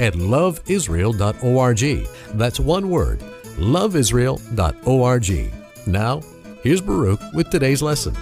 [0.00, 2.08] at loveisrael.org.
[2.34, 3.20] That's one word,
[3.58, 5.52] loveisrael.org.
[5.86, 6.20] Now,
[6.62, 8.16] here's Baruch with today's lesson.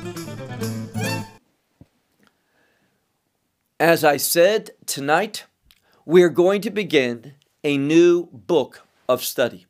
[3.80, 5.46] As I said tonight,
[6.04, 9.66] we're going to begin a new book of study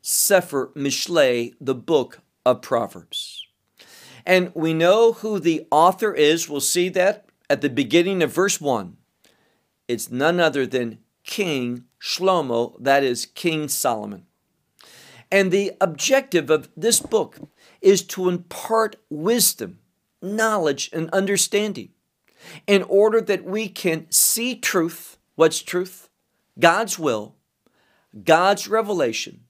[0.00, 3.46] Sefer Mishlei, the book of Proverbs.
[4.26, 6.48] And we know who the author is.
[6.48, 8.96] We'll see that at the beginning of verse 1.
[9.86, 14.26] It's none other than King Shlomo, that is King Solomon.
[15.30, 17.38] And the objective of this book
[17.80, 19.78] is to impart wisdom,
[20.20, 21.90] knowledge, and understanding
[22.66, 25.16] in order that we can see truth.
[25.34, 26.10] What's truth?
[26.58, 27.36] God's will,
[28.24, 29.44] God's revelation,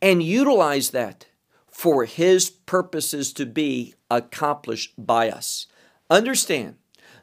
[0.00, 1.26] and utilize that
[1.68, 5.66] for His purposes to be accomplished by us.
[6.08, 6.76] Understand,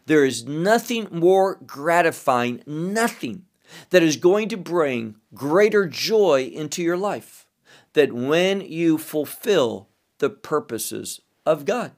[0.06, 3.47] there is nothing more gratifying, nothing
[3.90, 7.48] that is going to bring greater joy into your life
[7.94, 11.92] That when you fulfill the purposes of God.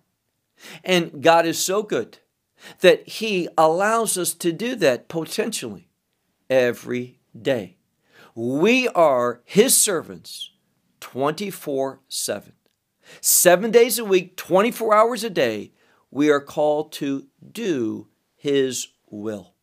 [0.84, 2.20] And God is so good
[2.82, 5.90] that He allows us to do that potentially
[6.50, 7.78] every day.
[8.36, 10.52] We are His servants
[11.00, 12.54] 24 7.
[13.22, 15.72] Seven days a week, 24 hours a day,
[16.12, 19.54] we are called to do His will.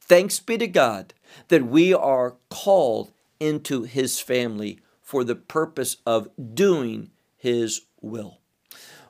[0.00, 1.14] Thanks be to God
[1.48, 8.40] that we are called into His family for the purpose of doing His will.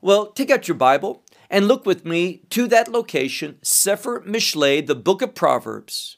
[0.01, 4.95] Well, take out your Bible and look with me to that location, Sefer Mishlei, the
[4.95, 6.17] book of Proverbs,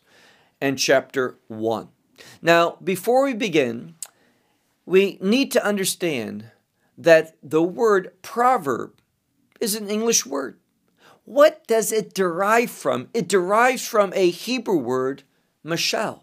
[0.61, 1.89] and chapter 1.
[2.43, 3.95] Now, before we begin,
[4.85, 6.51] we need to understand
[6.97, 8.95] that the word proverb
[9.61, 10.59] is an English word.
[11.25, 13.09] What does it derive from?
[13.13, 15.25] It derives from a Hebrew word,
[15.65, 16.23] mashal.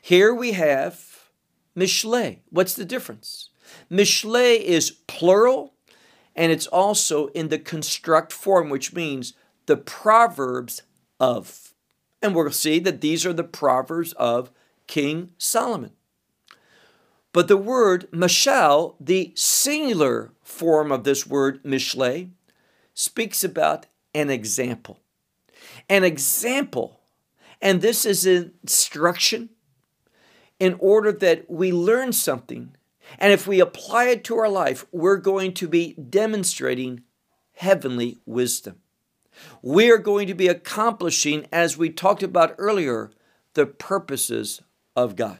[0.00, 1.30] Here we have
[1.76, 2.38] mishle.
[2.50, 3.50] What's the difference?
[3.90, 5.74] Mishle is plural
[6.34, 9.34] and it's also in the construct form, which means
[9.66, 10.82] the proverbs
[11.20, 11.74] of.
[12.22, 14.50] And we'll see that these are the proverbs of
[14.86, 15.92] King Solomon.
[17.32, 22.30] But the word mashal, the singular form of this word mishle,
[22.94, 25.00] speaks about an example.
[25.88, 27.00] An example,
[27.62, 29.50] and this is instruction
[30.58, 32.76] in order that we learn something.
[33.18, 37.04] And if we apply it to our life, we're going to be demonstrating
[37.54, 38.76] heavenly wisdom.
[39.62, 43.10] We are going to be accomplishing, as we talked about earlier,
[43.54, 44.60] the purposes
[44.94, 45.38] of God.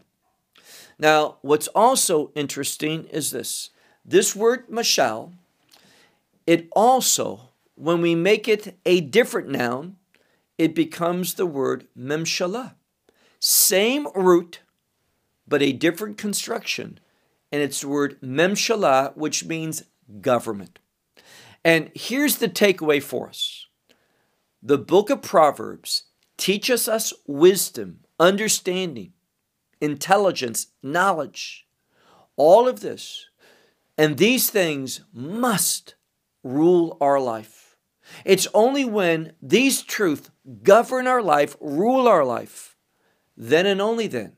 [0.98, 3.70] Now, what's also interesting is this
[4.04, 5.32] this word mashal,
[6.46, 9.96] it also, when we make it a different noun,
[10.62, 12.74] it becomes the word memshala.
[13.40, 14.60] Same root,
[15.48, 17.00] but a different construction.
[17.50, 19.82] And it's the word memshala, which means
[20.20, 20.78] government.
[21.64, 23.66] And here's the takeaway for us
[24.62, 26.04] the book of Proverbs
[26.36, 29.14] teaches us wisdom, understanding,
[29.80, 31.66] intelligence, knowledge,
[32.36, 33.26] all of this.
[33.98, 35.96] And these things must
[36.44, 37.61] rule our life.
[38.24, 40.30] It's only when these truths
[40.62, 42.76] govern our life, rule our life,
[43.36, 44.36] then and only then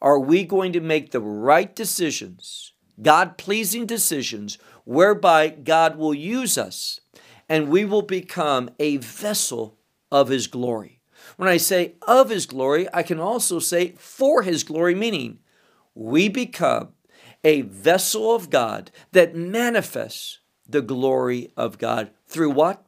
[0.00, 6.56] are we going to make the right decisions, God pleasing decisions, whereby God will use
[6.56, 7.00] us
[7.48, 9.78] and we will become a vessel
[10.10, 11.00] of His glory.
[11.36, 15.40] When I say of His glory, I can also say for His glory, meaning
[15.94, 16.90] we become
[17.42, 22.85] a vessel of God that manifests the glory of God through what?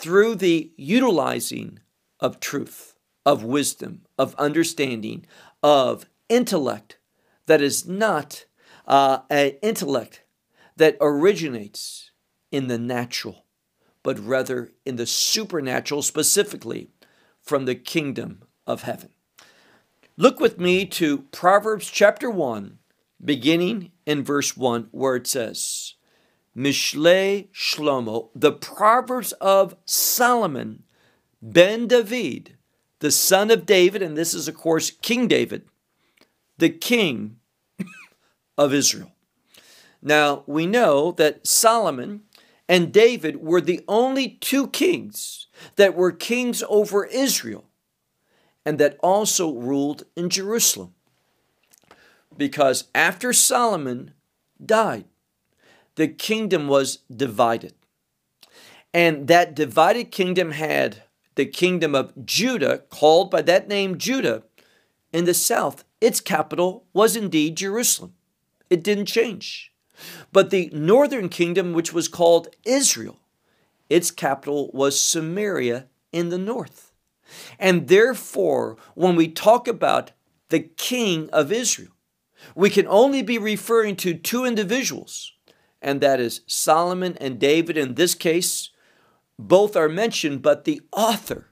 [0.00, 1.80] Through the utilizing
[2.20, 2.94] of truth,
[3.26, 5.26] of wisdom, of understanding,
[5.60, 6.98] of intellect
[7.46, 8.44] that is not
[8.86, 10.22] uh, an intellect
[10.76, 12.12] that originates
[12.52, 13.44] in the natural,
[14.04, 16.90] but rather in the supernatural, specifically
[17.42, 19.10] from the kingdom of heaven.
[20.16, 22.78] Look with me to Proverbs chapter 1,
[23.24, 25.94] beginning in verse 1, where it says,
[26.58, 30.82] Mishlei Shlomo, the Proverbs of Solomon
[31.40, 32.56] ben David,
[32.98, 35.62] the son of David, and this is, of course, King David,
[36.58, 37.36] the king
[38.58, 39.12] of Israel.
[40.02, 42.22] Now, we know that Solomon
[42.68, 45.46] and David were the only two kings
[45.76, 47.66] that were kings over Israel
[48.66, 50.94] and that also ruled in Jerusalem.
[52.36, 54.12] Because after Solomon
[54.64, 55.06] died,
[55.98, 57.74] the kingdom was divided.
[58.94, 61.02] And that divided kingdom had
[61.34, 64.44] the kingdom of Judah, called by that name Judah,
[65.12, 65.82] in the south.
[66.00, 68.14] Its capital was indeed Jerusalem.
[68.70, 69.72] It didn't change.
[70.30, 73.18] But the northern kingdom, which was called Israel,
[73.90, 76.92] its capital was Samaria in the north.
[77.58, 80.12] And therefore, when we talk about
[80.48, 81.96] the king of Israel,
[82.54, 85.32] we can only be referring to two individuals,
[85.80, 87.76] and that is Solomon and David.
[87.76, 88.70] In this case,
[89.38, 91.48] both are mentioned, but the author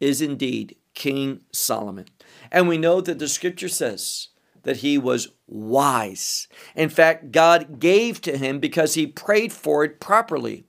[0.00, 2.06] is indeed King Solomon.
[2.50, 4.28] And we know that the scripture says
[4.62, 6.48] that he was wise.
[6.74, 10.64] In fact, God gave to him because he prayed for it properly.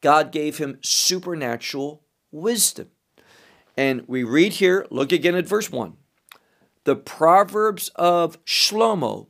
[0.00, 2.88] God gave him supernatural wisdom.
[3.76, 5.94] And we read here, look again at verse 1.
[6.84, 9.28] The Proverbs of Shlomo,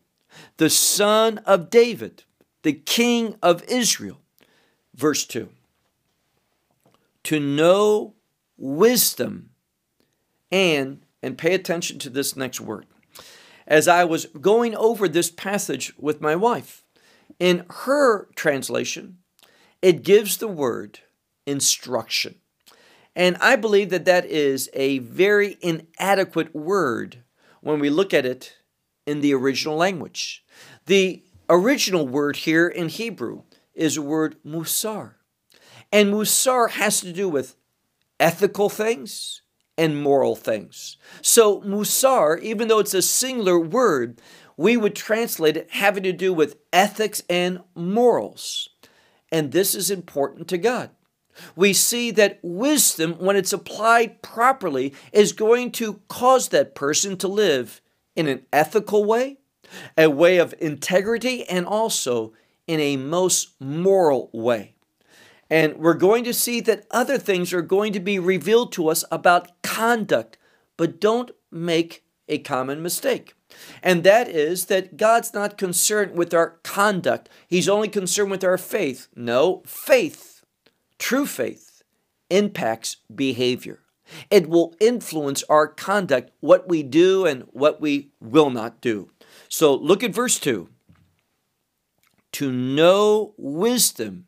[0.56, 2.24] the son of David,
[2.64, 4.20] the king of Israel.
[4.94, 5.49] Verse 2.
[7.25, 8.14] To know
[8.56, 9.50] wisdom
[10.50, 12.87] and, and pay attention to this next word,
[13.66, 16.82] as I was going over this passage with my wife.
[17.40, 19.19] In her translation,
[19.82, 21.00] it gives the word
[21.46, 22.37] instruction.
[23.16, 27.19] And I believe that that is a very inadequate word
[27.61, 28.56] when we look at it
[29.06, 30.44] in the original language.
[30.87, 33.43] The original word here in Hebrew
[33.75, 35.14] is a word musar.
[35.93, 37.56] And musar has to do with
[38.20, 39.43] ethical things,
[39.76, 40.96] and moral things.
[41.23, 44.20] So, musar, even though it's a singular word,
[44.56, 48.69] we would translate it having to do with ethics and morals.
[49.32, 50.90] And this is important to God.
[51.56, 57.29] We see that wisdom, when it's applied properly, is going to cause that person to
[57.29, 57.81] live
[58.14, 59.38] in an ethical way,
[59.97, 62.32] a way of integrity, and also
[62.67, 64.75] in a most moral way.
[65.50, 69.05] And we're going to see that other things are going to be revealed to us
[69.12, 70.38] about conduct,
[70.76, 73.35] but don't make a common mistake.
[73.82, 78.59] And that is that God's not concerned with our conduct, He's only concerned with our
[78.59, 79.09] faith.
[79.15, 80.44] No, faith,
[80.99, 81.82] true faith,
[82.31, 83.81] impacts behavior.
[84.31, 89.11] It will influence our conduct, what we do and what we will not do.
[89.56, 90.68] So look at verse 2.
[92.32, 94.26] To know wisdom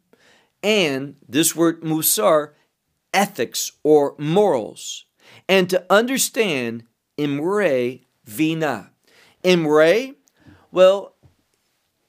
[0.63, 2.53] and this word musar,
[3.13, 5.05] ethics or morals,
[5.49, 6.85] and to understand
[7.19, 8.93] imre vina.
[9.43, 10.15] Imre,
[10.71, 11.17] well,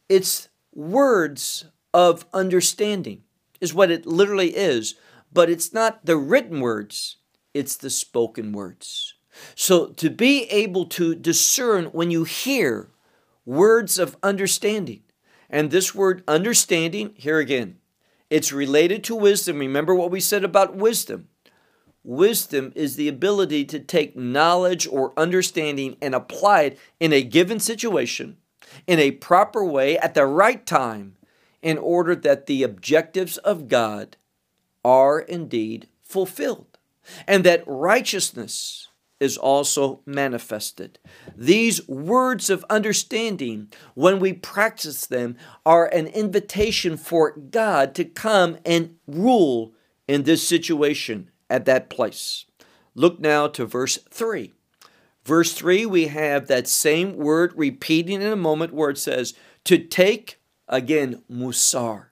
[0.08, 1.66] it's words
[1.96, 3.24] of understanding,
[3.60, 4.94] is what it literally is,
[5.34, 7.18] but it's not the written words,
[7.56, 9.16] it's the spoken words.
[9.56, 12.92] So to be able to discern when you hear
[13.48, 15.02] words of understanding,
[15.50, 17.78] and this word understanding, here again,
[18.30, 19.58] it's related to wisdom.
[19.58, 21.30] Remember what we said about wisdom.
[22.04, 27.60] Wisdom is the ability to take knowledge or understanding and apply it in a given
[27.60, 28.38] situation
[28.86, 31.16] in a proper way at the right time
[31.62, 34.18] in order that the objectives of God
[34.84, 36.78] are indeed fulfilled
[37.26, 41.00] and that righteousness is also manifested.
[41.36, 48.58] These words of understanding, when we practice them, are an invitation for God to come
[48.66, 49.74] and rule
[50.08, 52.46] in this situation at that place.
[52.94, 54.54] Look now to verse 3.
[55.24, 59.34] Verse 3, we have that same word repeating in a moment where it says,
[59.66, 62.06] to take, again, musar.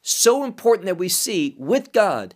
[0.00, 2.34] So important that we see with God,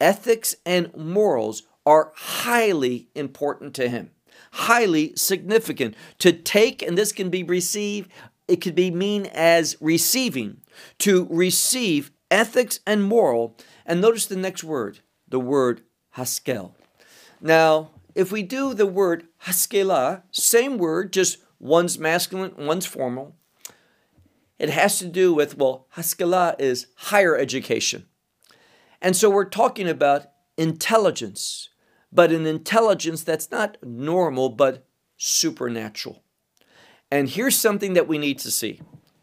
[0.00, 4.10] ethics and morals are highly important to him,
[4.52, 5.94] highly significant.
[6.18, 8.10] To take, and this can be received,
[8.48, 10.60] it could be mean as receiving,
[10.98, 13.56] to receive ethics and moral.
[13.86, 15.82] And notice the next word, the word
[16.16, 16.72] haskel.
[17.40, 23.36] Now, if we do the word haskela, same word, just one's masculine, one's formal,
[24.58, 28.06] it has to do with, well, haskela is higher education.
[29.00, 31.70] And so we're talking about intelligence,
[32.12, 36.22] but an intelligence that's not normal, but supernatural.
[37.10, 38.80] And here's something that we need to see,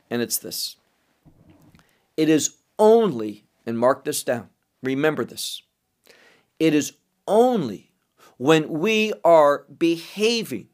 [0.09, 0.75] and it's this.
[2.17, 4.49] It is only, and mark this down,
[4.81, 5.61] remember this,
[6.59, 6.93] it is
[7.27, 7.91] only
[8.37, 10.69] when we are behaving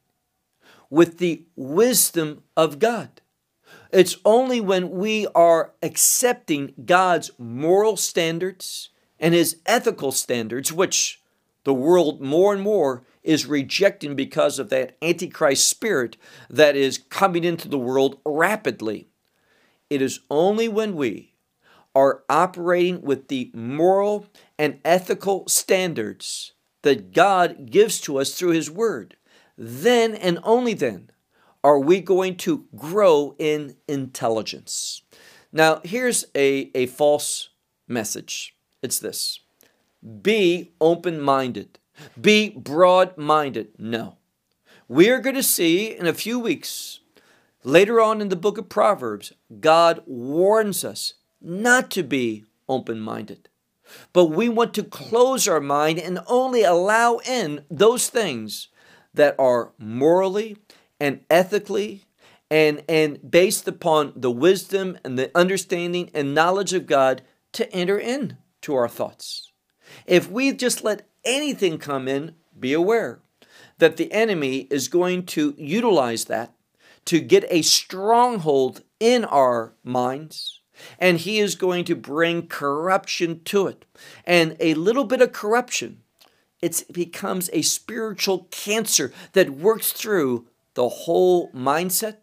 [0.89, 3.21] with the wisdom of God,
[3.91, 11.21] It's only when we are accepting God's moral standards and his ethical standards, which
[11.65, 16.15] the world more and more is rejecting because of that antichrist spirit
[16.49, 19.09] that is coming into the world rapidly.
[19.89, 21.33] It is only when we
[21.93, 26.53] are operating with the moral and ethical standards
[26.83, 29.17] that God gives to us through His Word,
[29.57, 31.09] then and only then
[31.63, 35.01] are we going to grow in intelligence.
[35.51, 37.49] Now, here's a, a false
[37.87, 39.39] message it's this
[40.21, 41.79] be open minded,
[42.19, 43.69] be broad minded.
[43.77, 44.17] No.
[44.87, 46.99] We are going to see in a few weeks,
[47.63, 53.49] later on in the book of Proverbs, God warns us not to be open minded.
[54.13, 58.69] But we want to close our mind and only allow in those things
[59.13, 60.57] that are morally
[60.99, 62.03] and ethically
[62.49, 67.21] and, and based upon the wisdom and the understanding and knowledge of God
[67.53, 69.51] to enter in to our thoughts.
[70.05, 73.19] If we just let anything come in, be aware
[73.77, 76.53] that the enemy is going to utilize that
[77.05, 80.61] to get a stronghold in our minds
[80.99, 83.85] and he is going to bring corruption to it.
[84.25, 86.01] And a little bit of corruption,
[86.61, 92.17] it becomes a spiritual cancer that works through the whole mindset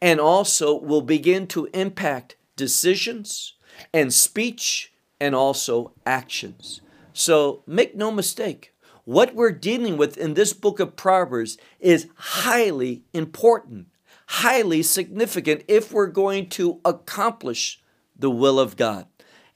[0.00, 3.54] and also will begin to impact decisions
[3.92, 6.80] and speech and also actions.
[7.12, 8.72] So make no mistake,
[9.04, 13.86] what we're dealing with in this book of Proverbs is highly important
[14.28, 17.80] highly significant if we're going to accomplish
[18.16, 19.06] the will of God.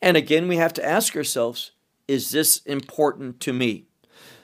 [0.01, 1.73] And again, we have to ask ourselves
[2.09, 3.85] is this important to me?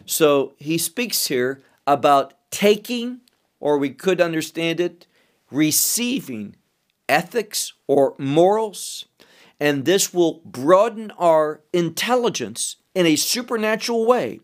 [0.06, 3.20] So he speaks here about taking,
[3.58, 5.06] or we could understand it,
[5.50, 6.56] receiving
[7.08, 9.06] ethics or morals,
[9.61, 14.41] and this will broaden our intelligence in a supernatural way.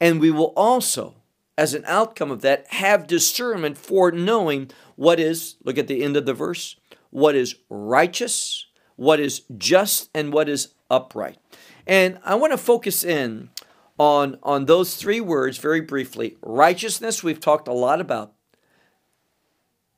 [0.00, 1.16] And we will also,
[1.56, 6.16] as an outcome of that, have discernment for knowing what is, look at the end
[6.16, 6.76] of the verse,
[7.10, 11.38] what is righteous, what is just, and what is upright.
[11.86, 13.50] And I want to focus in
[13.98, 16.36] on, on those three words very briefly.
[16.42, 18.32] Righteousness, we've talked a lot about.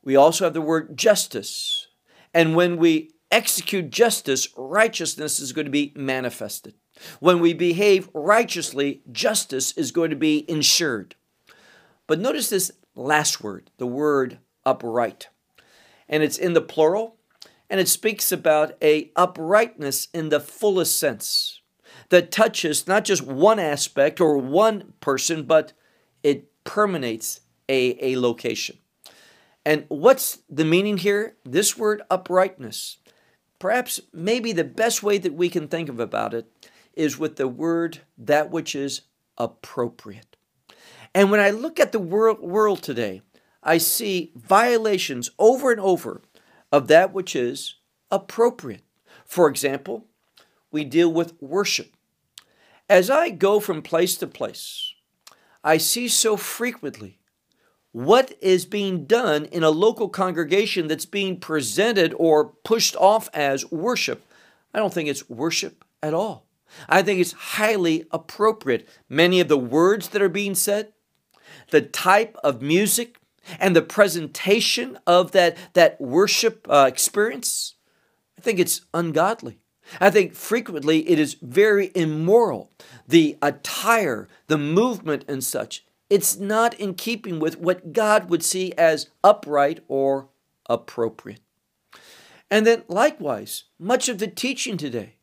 [0.03, 1.89] We also have the word justice.
[2.33, 6.73] And when we execute justice, righteousness is going to be manifested.
[7.21, 11.17] When we behave righteously, justice is going to be ensured.
[12.07, 15.29] But notice this last word, the word upright.
[16.09, 17.17] And it's in the plural,
[17.69, 21.61] and it speaks about a uprightness in the fullest sense
[22.09, 25.75] that touches not just one aspect or one person, but
[26.23, 28.79] it permeates a, a location.
[29.67, 31.37] And what's the meaning here?
[31.45, 32.97] This word uprightness,
[33.59, 36.51] perhaps maybe the best way that we can think of about it
[36.95, 39.03] is with the word that which is
[39.37, 40.37] appropriate.
[41.15, 43.23] And when I look at the world, world today,
[43.63, 46.23] I see violations over and over
[46.71, 47.77] of that which is
[48.11, 48.85] appropriate.
[49.25, 50.07] For example,
[50.71, 51.95] we deal with worship.
[52.89, 54.93] As I go from place to place,
[55.65, 57.19] I see so frequently
[57.97, 63.73] what is being done in a local congregation that's being presented or pushed off as
[63.73, 64.23] worship.
[64.75, 66.45] I don't think it's worship at all.
[66.91, 68.87] I think it's highly appropriate.
[69.09, 70.93] Many of the words that are being said,
[71.71, 73.19] the type of music,
[73.59, 77.77] and the presentation of that, that worship uh, experience,
[78.37, 79.59] I think it's ungodly.
[80.03, 82.73] I think frequently it is very immoral.
[83.09, 88.73] The attire, the movement, and such, it's not in keeping with what God would see
[88.75, 90.29] as upright or
[90.69, 91.41] appropriate.
[92.51, 95.15] And then, likewise, much of the teaching today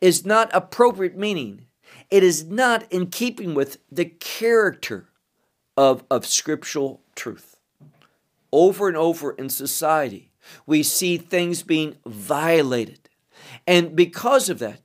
[0.00, 1.66] is not appropriate, meaning
[2.10, 5.08] it is not in keeping with the character
[5.76, 7.56] of, of scriptural truth
[8.52, 10.30] over and over in society.
[10.66, 13.08] We see things being violated.
[13.66, 14.80] And because of that,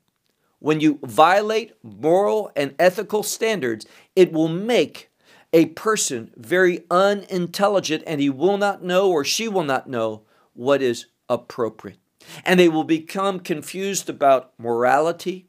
[0.59, 5.10] when you violate moral and ethical standards, it will make
[5.53, 10.81] a person very unintelligent and he will not know or she will not know what
[10.81, 11.99] is appropriate.
[12.45, 15.47] And they will become confused about morality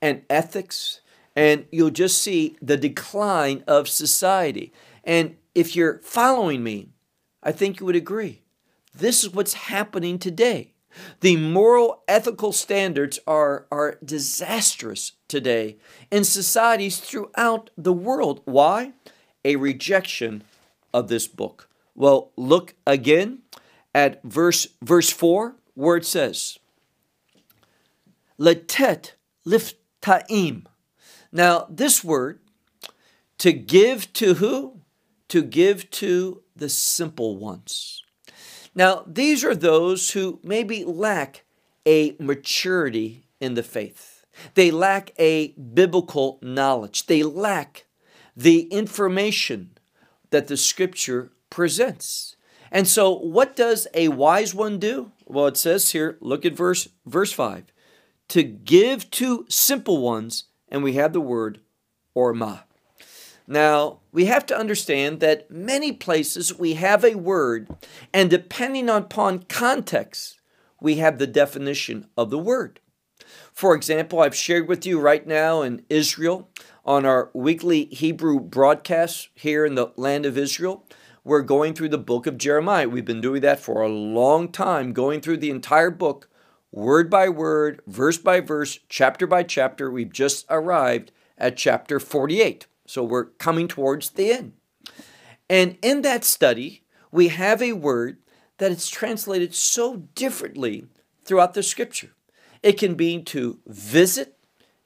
[0.00, 1.00] and ethics,
[1.34, 4.72] and you'll just see the decline of society.
[5.04, 6.90] And if you're following me,
[7.42, 8.42] I think you would agree.
[8.94, 10.74] This is what's happening today.
[11.20, 15.78] The moral, ethical standards are, are disastrous today
[16.10, 18.42] in societies throughout the world.
[18.44, 18.92] Why?
[19.44, 20.44] A rejection
[20.92, 21.68] of this book.
[21.94, 23.40] Well, look again
[23.94, 26.58] at verse verse 4 where it says
[28.38, 29.12] letet
[29.46, 30.64] liftaim.
[31.30, 32.40] Now this word
[33.38, 34.80] to give to who?
[35.28, 38.02] To give to the simple ones.
[38.74, 41.44] Now these are those who maybe lack
[41.86, 44.24] a maturity in the faith.
[44.54, 47.06] They lack a biblical knowledge.
[47.06, 47.84] They lack
[48.36, 49.70] the information
[50.30, 52.36] that the scripture presents.
[52.70, 55.12] And so what does a wise one do?
[55.26, 57.64] Well, it says here, look at verse verse 5.
[58.28, 61.60] To give to simple ones, and we have the word
[62.16, 62.62] orma.
[63.46, 67.68] Now, we have to understand that many places we have a word,
[68.14, 70.40] and depending upon context,
[70.80, 72.80] we have the definition of the word.
[73.52, 76.48] For example, I've shared with you right now in Israel
[76.84, 80.84] on our weekly Hebrew broadcast here in the land of Israel.
[81.24, 82.88] We're going through the book of Jeremiah.
[82.88, 86.28] We've been doing that for a long time, going through the entire book,
[86.72, 89.90] word by word, verse by verse, chapter by chapter.
[89.90, 92.66] We've just arrived at chapter 48.
[92.86, 94.52] So we're coming towards the end.
[95.48, 98.18] And in that study, we have a word
[98.58, 100.86] that is translated so differently
[101.24, 102.10] throughout the scripture.
[102.62, 104.36] It can mean to visit,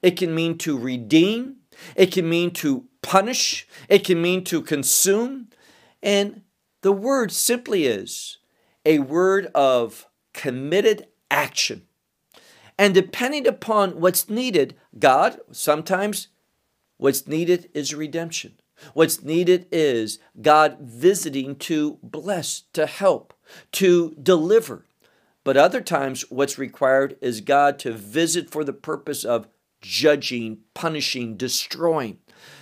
[0.03, 1.57] it can mean to redeem,
[1.95, 5.49] it can mean to punish, it can mean to consume.
[6.02, 6.42] And
[6.83, 8.38] the word simply is
[8.85, 11.87] a word of committed action.
[12.78, 16.28] And depending upon what's needed, God, sometimes
[16.99, 18.54] what's needed is redemption.
[18.92, 23.33] What's needed is God visiting to bless, to help,
[23.73, 24.85] to deliver.
[25.45, 29.49] But other times, what's required is God to visit for the purpose of
[29.87, 32.19] judging, punishing, destroying.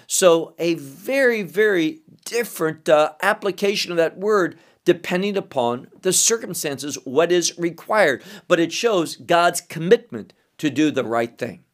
[0.06, 7.32] So, a very, very different uh, application of that word depending upon the circumstances, what
[7.32, 8.22] is required.
[8.46, 11.64] But it shows God's commitment to do the right thing.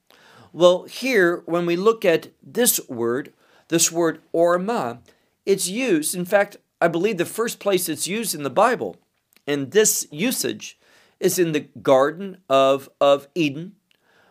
[0.52, 3.32] Well, here, when we look at this word,
[3.68, 4.98] this word orma,
[5.44, 8.96] it's used, in fact, I believe the first place it's used in the Bible,
[9.46, 10.78] and this usage
[11.18, 13.74] is in the Garden of, of Eden,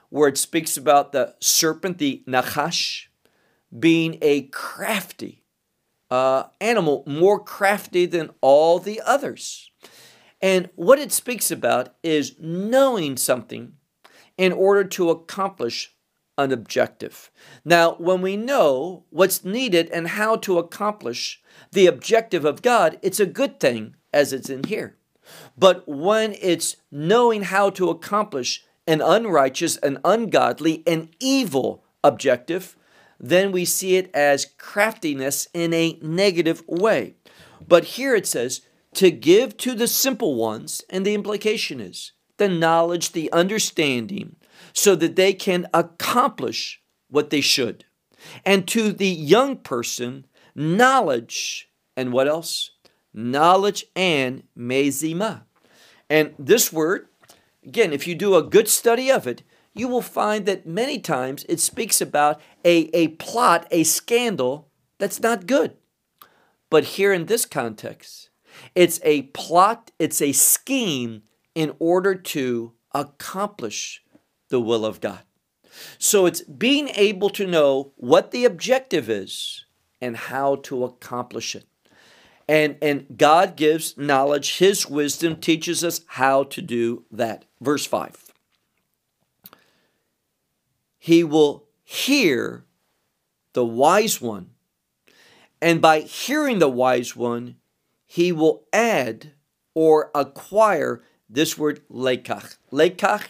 [0.10, 3.08] where it speaks about the serpent, the Nachash,
[3.78, 5.43] being a crafty
[6.10, 9.72] uh, animal, more crafty than all the others.
[10.41, 13.74] And what it speaks about is knowing something
[14.38, 15.93] in order to accomplish
[16.38, 17.30] an objective.
[17.65, 21.41] Now, when we know what's needed and how to accomplish
[21.72, 24.95] the objective of God, it's a good thing as it's in here.
[25.58, 32.75] But when it's knowing how to accomplish an unrighteous, an ungodly, an evil objective,
[33.19, 37.13] then we see it as craftiness in a negative way.
[37.67, 38.62] But here it says,
[38.95, 44.38] to give to the simple ones, and the implication is the knowledge, the understanding,
[44.73, 47.86] so that they can accomplish what they should.
[48.43, 50.25] And to the young person,
[50.56, 52.71] knowledge, and what else?
[53.13, 55.43] Knowledge and mezima.
[56.10, 57.09] And this word
[57.69, 59.43] Again, if you do a good study of it,
[59.75, 65.21] you will find that many times it speaks about a, a plot, a scandal that's
[65.21, 65.77] not good.
[66.71, 68.32] But here in this context,
[68.73, 71.21] it's a plot, it's a scheme
[71.53, 74.01] in order to accomplish
[74.49, 75.21] the will of God.
[75.99, 79.63] So it's being able to know what the objective is
[80.01, 81.67] and how to accomplish it
[82.49, 84.57] and and God gives knowledge.
[84.57, 87.45] His wisdom teaches us how to do that.
[87.62, 88.29] Verse 5
[91.01, 92.65] he will hear
[93.53, 94.49] the wise one.
[95.62, 97.55] And by hearing the wise one
[98.05, 99.33] he will add
[99.73, 102.57] or acquire this word lekach.
[102.71, 103.27] Lekach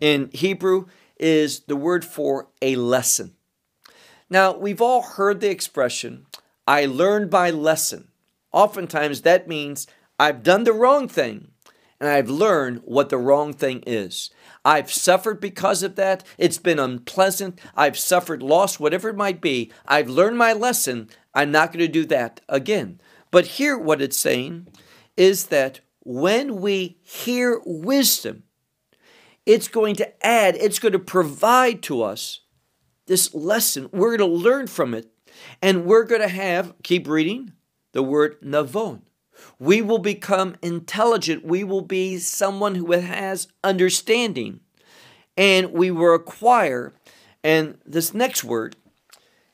[0.00, 0.86] in hebrew
[1.18, 3.34] is the word for a lesson.
[4.28, 6.26] Now we've all heard the expression
[6.68, 8.08] i learned by lesson
[8.56, 9.86] Oftentimes that means
[10.18, 11.48] I've done the wrong thing
[12.00, 14.30] and I've learned what the wrong thing is.
[14.64, 16.24] I've suffered because of that.
[16.38, 17.60] It's been unpleasant.
[17.74, 19.70] I've suffered loss, whatever it might be.
[19.86, 21.10] I've learned my lesson.
[21.34, 22.98] I'm not going to do that again.
[23.30, 24.68] But here, what it's saying
[25.18, 28.44] is that when we hear wisdom,
[29.44, 32.40] it's going to add, it's going to provide to us
[33.04, 33.90] this lesson.
[33.92, 35.10] We're going to learn from it.
[35.60, 37.52] And we're going to have, keep reading,
[37.96, 39.00] the word navon.
[39.58, 41.46] We will become intelligent.
[41.46, 44.60] We will be someone who has understanding.
[45.34, 46.92] And we will acquire,
[47.42, 48.76] and this next word,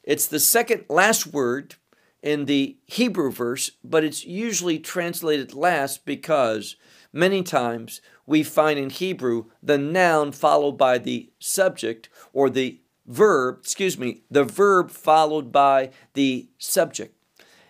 [0.02, 1.76] it's the second last word
[2.20, 6.74] in the Hebrew verse, but it's usually translated last because
[7.12, 13.59] many times we find in Hebrew the noun followed by the subject or the verb,
[13.61, 17.16] excuse me, the verb followed by the subject.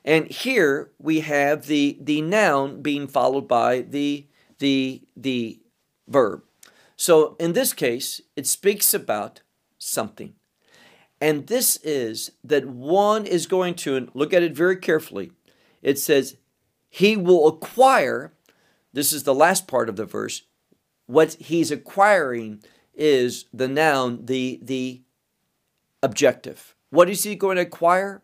[0.05, 4.27] And here we have the, the noun being followed by the,
[4.59, 5.61] the, the
[6.09, 6.43] verb.
[6.97, 9.43] So in this case, it speaks about
[9.79, 10.35] something.
[11.21, 15.31] And this is that one is going to, and look at it very carefully,
[15.81, 16.37] it says,
[16.91, 18.33] he will acquire,
[18.93, 20.43] this is the last part of the verse,
[21.07, 22.63] what he's acquiring
[22.95, 25.03] is the noun, the, the
[26.03, 26.75] objective.
[26.91, 28.23] What is he going to acquire?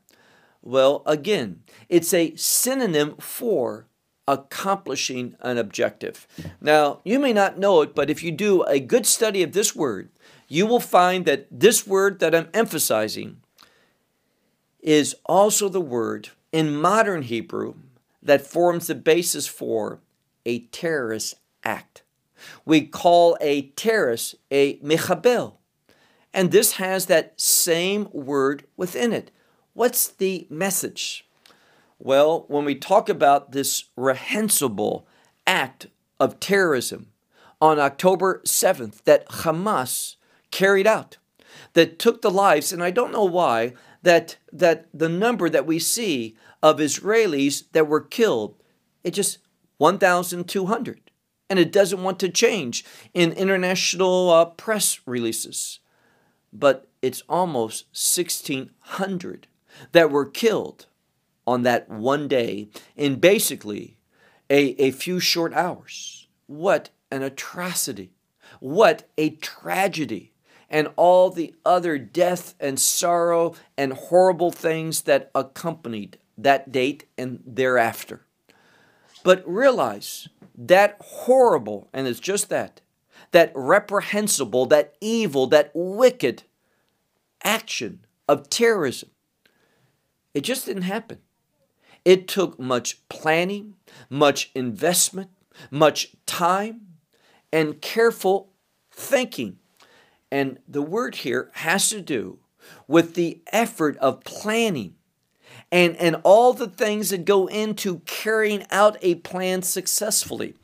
[0.63, 3.87] Well, again, it's a synonym for
[4.27, 6.27] accomplishing an objective.
[6.61, 9.75] Now, you may not know it, but if you do a good study of this
[9.75, 10.11] word,
[10.49, 13.41] you will find that this word that I'm emphasizing
[14.81, 17.75] is also the word in modern Hebrew
[18.23, 20.01] that forms the basis for
[20.45, 22.03] a terrorist act.
[22.65, 25.55] We call a terrorist a mechabel,
[26.33, 29.31] and this has that same word within it.
[29.79, 31.25] What's the message?
[32.01, 35.07] Well, when we talk about this reprehensible
[35.47, 35.87] act
[36.19, 37.13] of terrorism
[37.61, 40.17] on October 7th that Hamas
[40.51, 41.19] carried out,
[41.75, 45.79] that took the lives, and I don't know why, that, that the number that we
[45.79, 48.57] see of Israelis that were killed,
[49.05, 49.39] it just
[49.77, 51.01] 1,200.
[51.49, 55.79] And it doesn't want to change in international uh, press releases.
[56.53, 59.47] But it's almost 1,600
[59.93, 60.87] that were killed
[61.47, 63.97] on that one day in basically
[64.51, 66.29] a, a few short hours.
[66.47, 68.13] What an atrocity!
[68.61, 70.33] What a tragedy!
[70.71, 77.43] And all the other death and sorrow and horrible things that accompanied that date and
[77.47, 78.27] thereafter.
[79.25, 82.81] But realize that horrible, and it's just that,
[83.31, 86.43] that reprehensible, that evil, that wicked
[87.43, 89.11] action of terrorism,
[90.39, 91.19] it just didn't happen.
[92.05, 93.75] It took much planning,
[94.09, 95.31] much investment,
[95.69, 96.83] much time,
[97.53, 98.53] and careful
[98.93, 99.59] thinking.
[100.31, 102.39] And the word here has to do
[102.87, 104.95] with the effort of planning
[105.73, 110.55] and, and all the things that go into carrying out a plan successfully.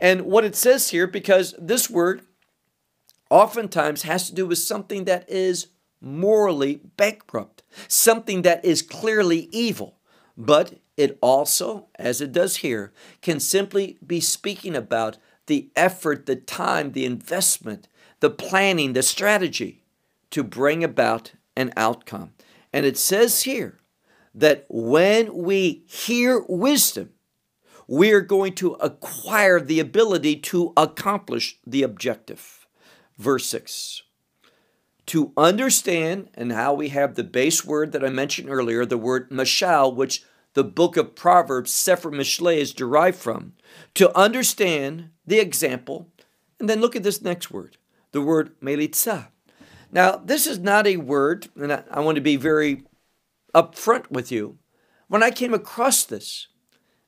[0.00, 2.22] And what it says here, because this word
[3.30, 5.68] oftentimes has to do with something that is
[6.00, 7.53] morally bankrupt,
[7.88, 9.98] something that is clearly evil,
[10.36, 16.36] but it also, as it does here, can simply be speaking about the effort, the
[16.36, 17.88] time, the investment,
[18.20, 19.82] the planning, the strategy
[20.30, 22.32] to bring about an outcome.
[22.72, 23.80] And it says here
[24.34, 27.10] that when we hear wisdom,
[27.86, 32.66] we are going to acquire the ability to accomplish the objective.
[33.18, 34.03] Verse 6
[35.06, 39.30] to understand, and how we have the base word that I mentioned earlier, the word
[39.30, 43.52] mashal, which the book of Proverbs, Sefer Mishlei, is derived from,
[43.94, 46.08] to understand the example.
[46.58, 47.76] And then look at this next word,
[48.12, 49.28] the word melitza.
[49.92, 52.84] Now, this is not a word, and I, I want to be very
[53.54, 54.58] upfront with you.
[55.08, 56.48] When I came across this,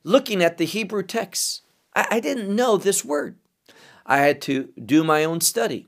[0.03, 1.63] looking at the Hebrew text,
[1.95, 3.37] I, I didn't know this word.
[4.05, 5.87] I had to do my own study.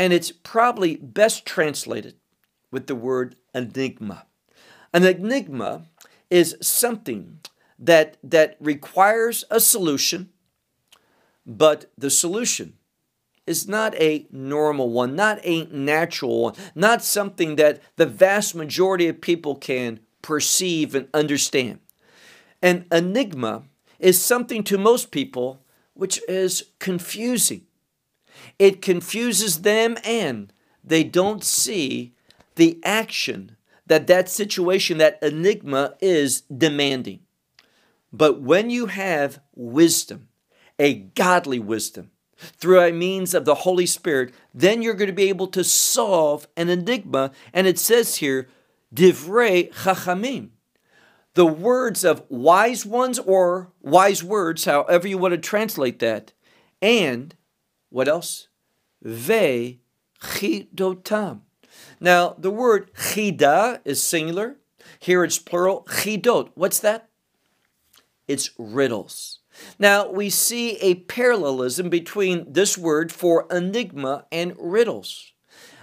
[0.00, 2.14] And it's probably best translated
[2.72, 4.24] with the word enigma.
[4.94, 5.88] An enigma
[6.30, 7.40] is something
[7.78, 10.30] that, that requires a solution,
[11.44, 12.78] but the solution
[13.46, 19.06] is not a normal one, not a natural one, not something that the vast majority
[19.06, 21.78] of people can perceive and understand.
[22.62, 23.64] An enigma
[23.98, 27.66] is something to most people which is confusing.
[28.58, 32.14] It confuses them and they don't see
[32.56, 37.20] the action that that situation, that enigma is demanding.
[38.12, 40.28] But when you have wisdom,
[40.78, 45.28] a godly wisdom, through a means of the Holy Spirit, then you're going to be
[45.28, 47.32] able to solve an enigma.
[47.52, 48.48] And it says here,
[48.94, 50.50] divrei chachamim,
[51.34, 56.32] the words of wise ones or wise words, however you want to translate that,
[56.82, 57.34] and
[57.90, 58.48] what else?
[59.02, 59.80] Ve
[60.20, 61.40] chidotam,
[62.00, 64.56] now, the word chida is singular.
[64.98, 66.50] Here it's plural, chidot.
[66.54, 67.08] What's that?
[68.26, 69.40] It's riddles.
[69.78, 75.32] Now, we see a parallelism between this word for enigma and riddles.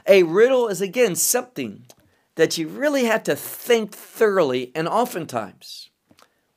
[0.08, 1.86] A riddle is again something
[2.36, 4.72] that you really have to think thoroughly.
[4.74, 5.90] And oftentimes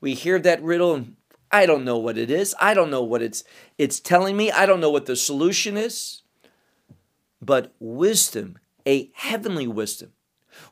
[0.01, 1.17] we hear that riddle and
[1.53, 2.55] I don't know what it is.
[2.61, 3.45] I don't know what it's
[3.77, 4.51] it's telling me.
[4.51, 6.23] I don't know what the solution is.
[7.43, 10.13] But wisdom, a heavenly wisdom,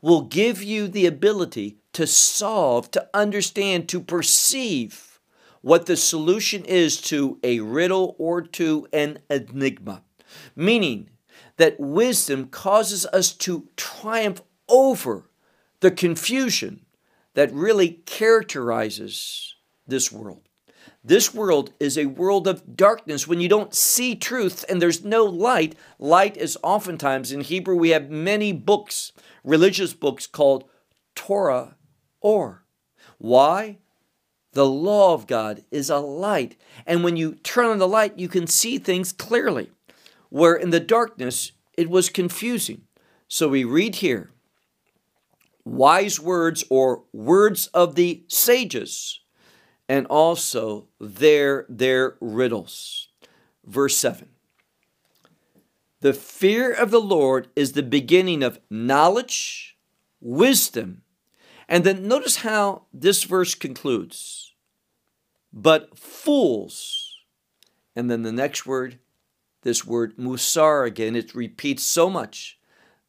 [0.03, 5.19] will give you the ability to solve, to understand, to perceive
[5.63, 10.03] what the solution is to a riddle or to an enigma.
[10.55, 11.11] Meaning
[11.57, 15.29] that wisdom causes us to triumph over
[15.81, 16.85] the confusion
[17.35, 20.48] that really characterizes this world.
[21.09, 23.27] This world is a world of darkness.
[23.27, 27.91] When you don't see truth and there's no light, light is oftentimes in Hebrew, we
[27.91, 30.65] have many books, religious books called
[31.15, 31.77] Torah
[32.21, 32.67] or.
[33.17, 33.79] Why?
[34.53, 36.59] The law of God is a light.
[36.87, 39.71] And when you turn on the light, you can see things clearly.
[40.29, 42.83] Where in the darkness, it was confusing.
[43.29, 44.33] So we read here
[45.65, 49.21] wise words or words of the sages,
[49.89, 53.09] and also their, their riddles.
[53.65, 54.29] Verse 7
[56.01, 59.77] The fear of the Lord is the beginning of knowledge,
[60.21, 61.03] wisdom,
[61.69, 64.53] and then notice how this verse concludes.
[65.53, 67.17] But fools,
[67.97, 68.99] and then the next word,
[69.63, 72.59] this word musar again, it repeats so much.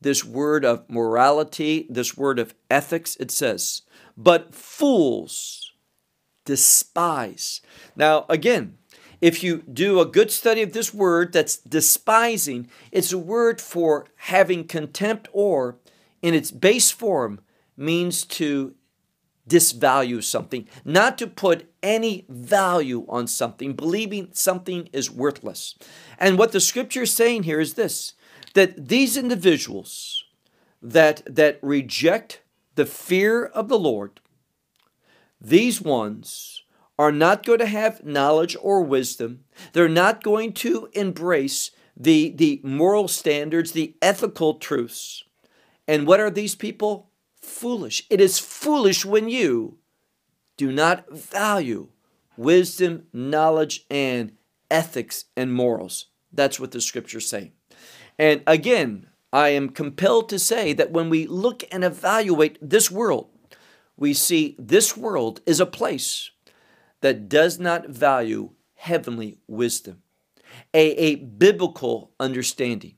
[0.02, 3.82] This word of morality, this word of ethics, it says,
[4.16, 5.69] but fools
[6.50, 7.62] despise.
[7.96, 8.80] Now, again,
[9.22, 14.08] if you do a good study of this word that's despising, it's a word for
[14.16, 15.78] having contempt or,
[16.24, 17.40] in its base form,
[17.78, 18.74] means to
[19.48, 25.76] disvalue something, not to put any value on something, believing something is worthless.
[26.18, 28.16] And what the scripture is saying here is this
[28.56, 30.24] that these individuals
[30.82, 32.42] that that reject
[32.74, 34.20] the fear of the Lord,
[35.42, 36.64] these ones
[36.98, 39.46] are not going to have knowledge or wisdom.
[39.74, 45.24] They're not going to embrace the, the moral standards, the ethical truths.
[45.88, 47.10] And what are these people?
[47.42, 48.06] foolish.
[48.10, 49.78] It is foolish when you
[50.58, 51.90] do not value
[52.38, 54.34] wisdom, knowledge, and
[54.72, 56.08] ethics and morals.
[56.32, 57.54] That's what the scriptures say.
[58.18, 63.30] And again, I am compelled to say that when we look and evaluate this world,
[64.00, 66.32] we see this world is a place
[67.02, 70.02] that does not value heavenly wisdom,
[70.74, 72.96] a, a biblical understanding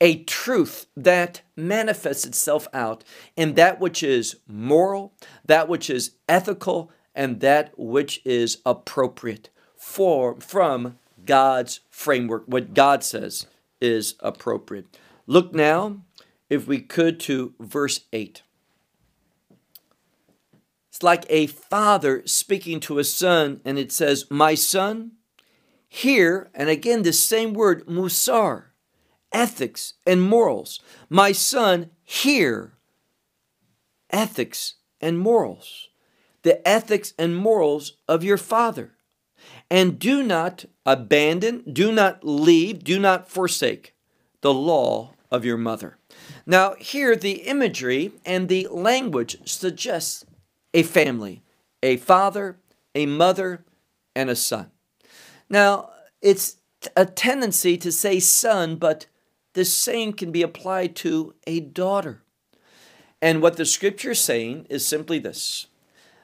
[0.00, 3.02] a truth that manifests itself out
[3.36, 10.38] in that which is moral, that which is ethical, and that which is appropriate for
[10.40, 13.46] from God's framework, what God says
[13.80, 14.98] is appropriate.
[15.26, 16.02] Look now,
[16.50, 18.42] if we could, to verse 8.
[20.96, 25.12] It's like a father speaking to a son, and it says, My son,
[25.86, 28.68] hear, and again, the same word, musar
[29.30, 30.80] ethics and morals.
[31.10, 32.78] My son, hear
[34.08, 35.90] ethics and morals,
[36.40, 38.94] the ethics and morals of your father.
[39.70, 43.94] And do not abandon, do not leave, do not forsake
[44.40, 45.98] the law of your mother.
[46.46, 50.24] Now, here the imagery and the language suggests
[50.76, 51.42] a family,
[51.82, 52.58] a father,
[52.94, 53.64] a mother,
[54.14, 54.70] and a son.
[55.48, 55.88] Now,
[56.20, 56.58] it's
[56.94, 59.06] a tendency to say son, but
[59.54, 62.22] the same can be applied to a daughter.
[63.22, 65.66] And what the scripture is saying is simply this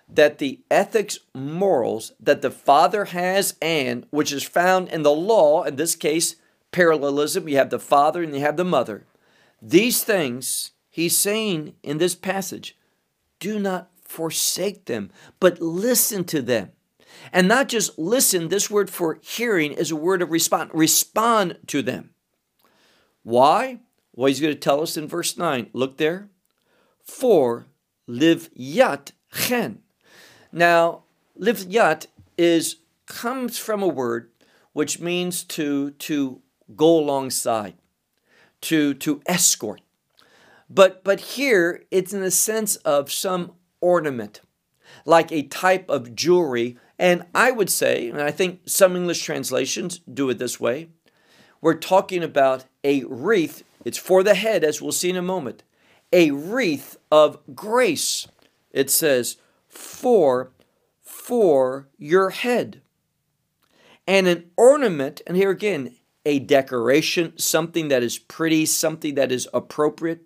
[0.07, 5.63] that the ethics, morals that the father has, and which is found in the law,
[5.63, 6.37] in this case,
[6.73, 9.07] parallelism, you have the father and you have the mother.
[9.63, 12.77] These things, he's saying in this passage,
[13.41, 16.71] do not forsake them, but listen to them.
[17.33, 20.71] And not just listen, this word for hearing is a word of respond.
[20.75, 22.11] Respond to them.
[23.23, 23.81] Why?
[24.15, 25.71] Well, he's going to tell us in verse 9.
[25.73, 26.29] Look there.
[27.03, 27.67] For
[28.07, 29.81] live yat chen.
[30.53, 31.05] Now,
[31.37, 34.31] live yat is comes from a word
[34.73, 36.41] which means to to
[36.77, 37.75] go alongside,
[38.63, 39.81] to to escort.
[40.69, 44.41] But but here it's in the sense of some ornament,
[45.05, 46.79] like a type of jewelry.
[46.99, 50.89] And I would say, and I think some English translations do it this way,
[51.61, 53.63] we're talking about a wreath.
[53.85, 55.63] It's for the head, as we'll see in a moment.
[56.13, 58.27] A wreath of grace.
[58.71, 59.37] It says,
[59.69, 60.53] for,
[61.03, 62.81] for your head.
[64.07, 69.49] And an ornament, and here again, a decoration, something that is pretty, something that is
[69.53, 70.23] appropriate.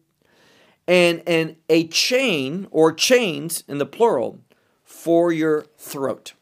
[0.86, 4.40] And, and a chain or chains in the plural
[4.84, 6.34] for your throat.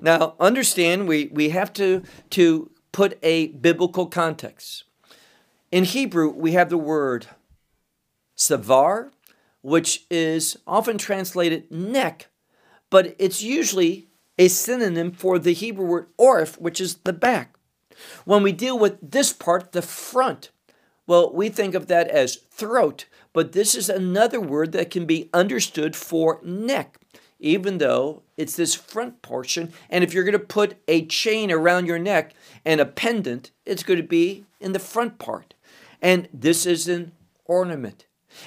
[0.00, 4.84] Now, understand we, we have to, to put a biblical context.
[5.70, 7.26] In Hebrew, we have the word
[8.36, 9.10] savar,
[9.62, 12.28] which is often translated neck,
[12.88, 14.08] but it's usually
[14.38, 17.54] a synonym for the Hebrew word orif, which is the back.
[18.24, 20.50] When we deal with this part, the front,
[21.06, 25.30] well, we think of that as throat, but this is another word that can be
[25.32, 26.98] understood for neck,
[27.38, 29.72] even though it's this front portion.
[29.88, 33.82] And if you're going to put a chain around your neck and a pendant, it's
[33.82, 35.54] going to be in the front part.
[36.02, 37.12] And this is an
[37.44, 38.06] ornament.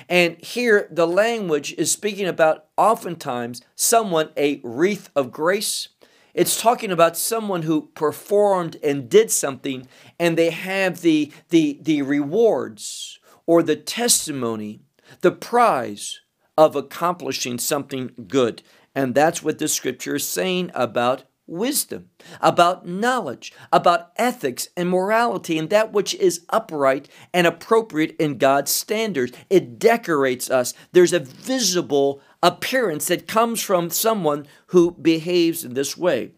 [0.10, 5.90] And here the language is speaking about oftentimes someone a wreath of grace.
[6.34, 12.02] It's talking about someone who performed and did something and they have the, the, the
[12.02, 14.82] rewards or the testimony,
[15.22, 16.22] the prize
[16.58, 18.62] of accomplishing something good.
[18.96, 22.10] And that's what the scripture is saying about wisdom,
[22.42, 28.72] about knowledge, about ethics and morality, and that which is upright and appropriate in God's
[28.72, 29.34] standards.
[29.50, 30.74] It decorates us.
[30.92, 36.32] There's a visible appearance that comes from someone who behaves in this way.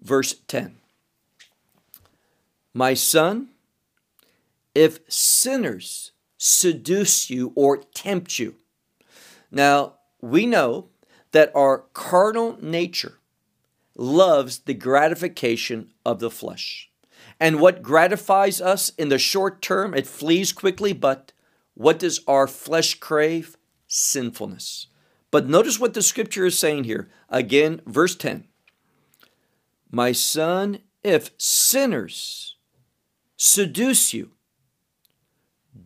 [0.00, 0.76] Verse 10
[2.72, 3.48] My son,
[4.74, 8.56] if sinners seduce you or tempt you.
[9.50, 10.88] Now, we know
[11.32, 13.18] that our carnal nature
[13.96, 16.90] loves the gratification of the flesh.
[17.38, 21.32] And what gratifies us in the short term, it flees quickly, but
[21.74, 23.56] what does our flesh crave?
[23.86, 24.88] Sinfulness.
[25.30, 27.08] But notice what the scripture is saying here.
[27.28, 28.44] Again, verse 10
[29.90, 32.56] My son, if sinners
[33.36, 34.32] seduce you,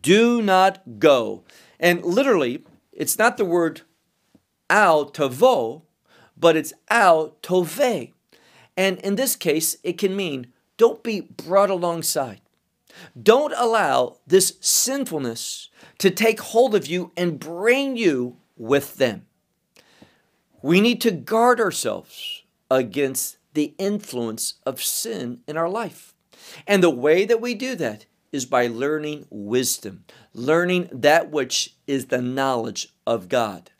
[0.01, 1.43] do not go.
[1.79, 3.81] And literally, it's not the word
[4.69, 5.83] al tavo,
[6.37, 8.13] but it's al tove.
[8.77, 12.41] And in this case, it can mean don't be brought alongside.
[13.21, 19.25] Don't allow this sinfulness to take hold of you and bring you with them.
[20.61, 26.13] We need to guard ourselves against the influence of sin in our life.
[26.67, 32.07] And the way that we do that is by learning wisdom, learning that which is
[32.07, 33.71] the knowledge of God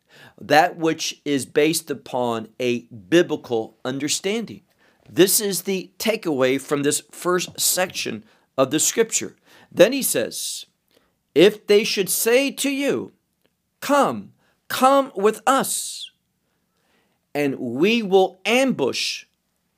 [0.42, 4.62] that which is based upon a biblical understanding.
[5.10, 8.24] This is the takeaway from this first section
[8.58, 9.36] of the scripture.
[9.72, 10.66] Then he says,
[11.36, 13.12] If they should say to you,
[13.82, 14.34] Come,
[14.68, 16.12] come with us,
[17.34, 19.26] and we will ambush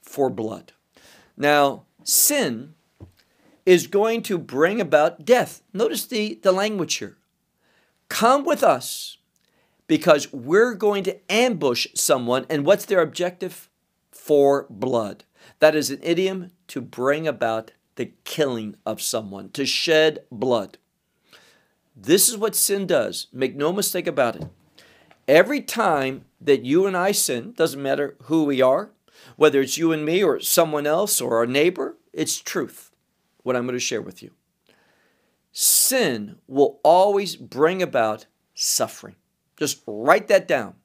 [0.01, 0.71] for blood.
[1.35, 2.75] Now, sin
[3.65, 5.61] is going to bring about death.
[5.73, 7.17] Notice the, the language here.
[8.09, 9.17] Come with us,
[9.87, 12.45] because we're going to ambush someone.
[12.49, 13.69] And what's their objective?
[14.11, 15.25] For blood.
[15.59, 20.77] That is an idiom to bring about the killing of someone, to shed blood.
[21.95, 23.27] This is what sin does.
[23.31, 24.45] Make no mistake about it.
[25.27, 28.91] Every time that you and I sin, doesn't matter who we are,
[29.35, 32.91] whether it's you and me or someone else or our neighbor, it's truth,
[33.43, 34.31] what I'm going to share with you.
[35.51, 38.25] Sin will always bring about
[38.55, 39.15] suffering.
[39.57, 40.75] Just write that down.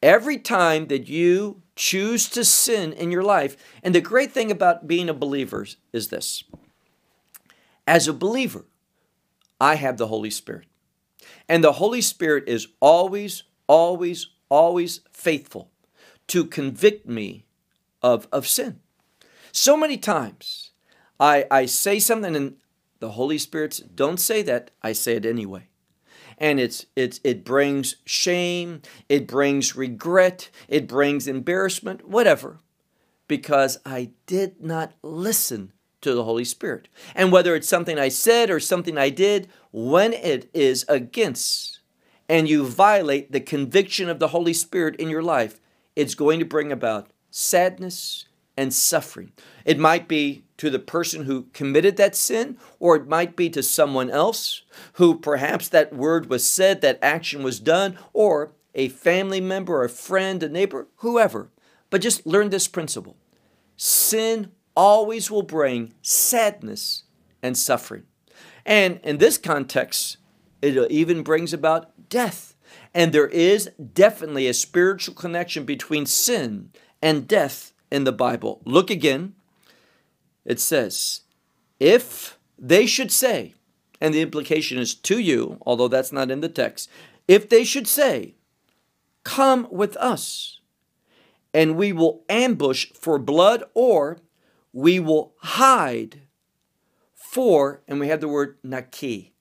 [0.00, 4.86] Every time that you choose to sin in your life, and the great thing about
[4.86, 6.44] being a believer is this
[7.88, 8.66] as a believer,
[9.60, 10.66] I have the Holy Spirit.
[11.48, 15.70] And the Holy Spirit is always, always, always faithful
[16.28, 17.46] to convict me
[18.02, 18.80] of, of sin.
[19.52, 20.67] So many times
[21.20, 22.56] I, I say something and
[23.00, 25.68] the Holy Spirit's don't say that, I say it anyway
[26.38, 32.60] and it's it's it brings shame, it brings regret, it brings embarrassment, whatever,
[33.26, 36.88] because I did not listen to the Holy Spirit.
[37.14, 41.80] And whether it's something I said or something I did, when it is against
[42.28, 45.60] and you violate the conviction of the Holy Spirit in your life,
[45.96, 48.26] it's going to bring about sadness
[48.58, 49.30] and suffering.
[49.64, 53.62] It might be to the person who committed that sin, or it might be to
[53.62, 54.62] someone else
[54.94, 59.88] who perhaps that word was said, that action was done, or a family member, a
[59.88, 61.50] friend, a neighbor, whoever.
[61.88, 63.16] But just learn this principle
[63.76, 67.04] sin always will bring sadness
[67.40, 68.02] and suffering.
[68.66, 70.16] And in this context,
[70.60, 72.56] it even brings about death.
[72.92, 78.60] And there is definitely a spiritual connection between sin and death in the Bible.
[78.64, 79.34] Look again.
[80.44, 81.22] It says,
[81.78, 83.54] if they should say,
[84.00, 86.88] and the implication is to you, although that's not in the text,
[87.26, 88.34] if they should say,
[89.24, 90.60] Come with us,
[91.52, 94.18] and we will ambush for blood, or
[94.72, 96.22] we will hide
[97.14, 99.34] for, and we have the word naki.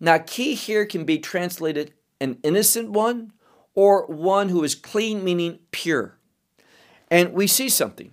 [0.00, 3.32] Naki here can be translated an innocent one
[3.74, 6.18] or one who is clean, meaning pure.
[7.14, 8.10] And we see something.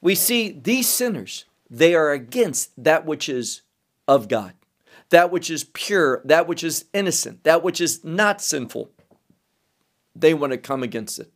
[0.00, 3.62] We see these sinners, they are against that which is
[4.06, 4.52] of God,
[5.10, 8.92] that which is pure, that which is innocent, that which is not sinful.
[10.14, 11.32] They want to come against it.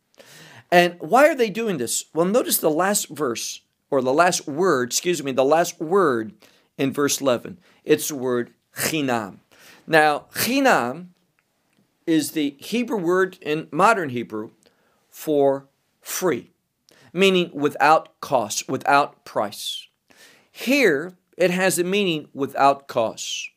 [0.71, 2.05] And why are they doing this?
[2.13, 3.59] Well, notice the last verse,
[3.91, 6.31] or the last word, excuse me, the last word
[6.77, 7.59] in verse 11.
[7.83, 9.39] It's the word chinam.
[9.85, 11.07] Now, chinam
[12.07, 14.51] is the Hebrew word in modern Hebrew
[15.09, 15.67] for
[15.99, 16.52] free,
[17.13, 19.87] meaning without cost, without price.
[20.51, 23.49] Here, it has a meaning without cost.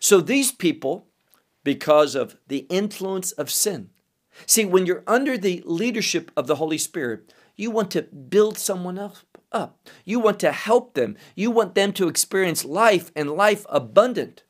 [0.00, 1.06] So these people,
[1.62, 3.90] because of the influence of sin,
[4.46, 8.98] see, when you're under the leadership of the Holy Spirit, you want to build someone
[8.98, 9.78] else up.
[10.04, 11.16] You want to help them.
[11.36, 14.42] You want them to experience life and life abundant.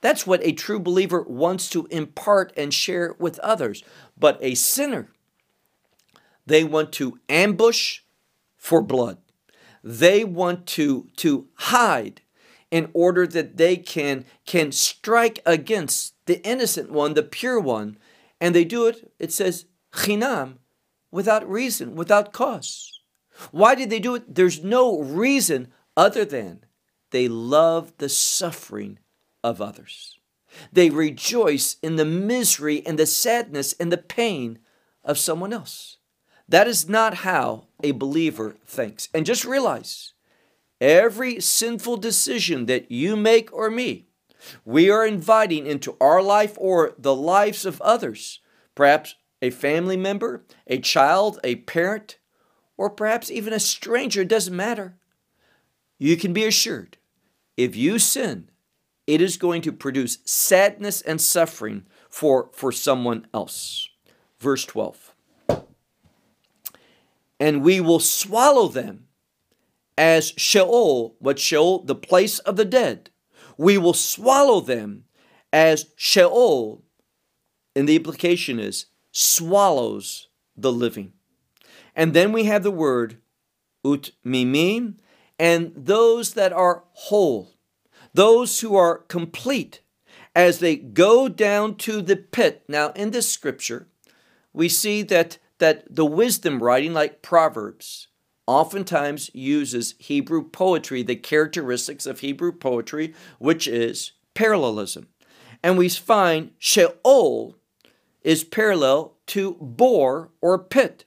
[0.00, 3.84] That's what a true believer wants to impart and share with others.
[4.18, 5.08] But a sinner,
[6.46, 8.00] they want to ambush
[8.62, 9.18] for blood.
[9.82, 12.22] They want to, to hide
[12.70, 17.98] in order that they can, can strike against the innocent one, the pure one.
[18.40, 20.58] And they do it, it says, chinam,
[21.10, 23.00] without reason, without cause.
[23.50, 24.32] Why did they do it?
[24.32, 26.64] There's no reason other than
[27.10, 29.00] they love the suffering
[29.42, 30.20] of others.
[30.72, 34.60] They rejoice in the misery and the sadness and the pain
[35.02, 35.96] of someone else.
[36.48, 39.08] That is not how a believer thinks.
[39.14, 40.12] And just realize
[40.80, 44.06] every sinful decision that you make or me,
[44.64, 48.40] we are inviting into our life or the lives of others,
[48.74, 52.18] perhaps a family member, a child, a parent,
[52.76, 54.96] or perhaps even a stranger, it doesn't matter.
[55.98, 56.96] You can be assured
[57.56, 58.50] if you sin,
[59.06, 63.88] it is going to produce sadness and suffering for, for someone else.
[64.38, 65.11] Verse 12.
[67.42, 69.08] And we will swallow them
[69.98, 73.10] as Sheol, what Sheol, the place of the dead.
[73.58, 75.04] We will swallow them
[75.52, 76.84] as Sheol,
[77.74, 81.14] and the implication is swallows the living.
[81.96, 83.18] And then we have the word
[83.84, 84.98] ut mimim,
[85.36, 87.52] and those that are whole
[88.14, 89.80] those who are complete
[90.34, 92.62] as they go down to the pit.
[92.68, 93.88] Now, in this scripture,
[94.52, 98.08] we see that, that the wisdom writing, like Proverbs,
[98.46, 105.08] oftentimes uses Hebrew poetry, the characteristics of Hebrew poetry, which is parallelism.
[105.62, 107.56] And we find Sheol
[108.22, 111.04] is parallel to bore or pit.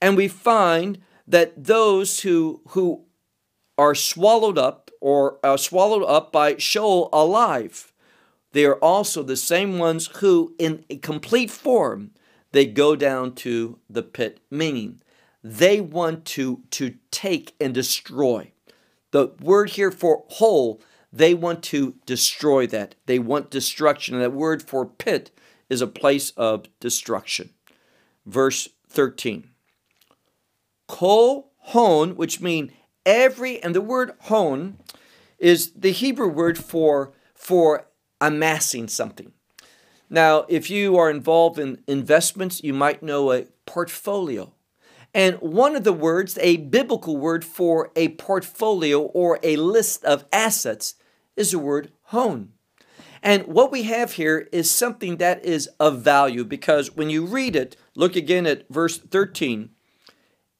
[0.00, 3.04] And we find that those who, who
[3.78, 7.92] are swallowed up or uh, swallowed up by Sheol alive.
[8.52, 12.10] They are also the same ones who, in a complete form,
[12.52, 15.00] they go down to the pit, meaning
[15.42, 18.52] they want to, to take and destroy.
[19.12, 20.80] The word here for whole,
[21.12, 22.94] they want to destroy that.
[23.06, 24.14] They want destruction.
[24.14, 25.30] And that word for pit
[25.68, 27.50] is a place of destruction.
[28.26, 29.50] Verse 13.
[30.86, 32.72] Kol hon, which mean
[33.06, 34.78] every, and the word hon
[35.38, 37.86] is the Hebrew word for, for
[38.20, 39.32] amassing something.
[40.10, 44.52] Now, if you are involved in investments, you might know a portfolio.
[45.14, 50.24] And one of the words, a biblical word for a portfolio or a list of
[50.32, 50.94] assets,
[51.36, 52.52] is the word hon.
[53.22, 57.54] And what we have here is something that is of value because when you read
[57.54, 59.70] it, look again at verse 13.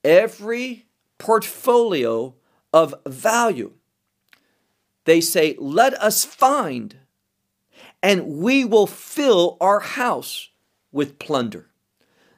[0.04, 0.86] Every
[1.18, 2.34] portfolio
[2.72, 3.72] of value
[5.04, 6.96] they say, Let us find,
[8.02, 10.50] and we will fill our house
[10.92, 11.66] with plunder.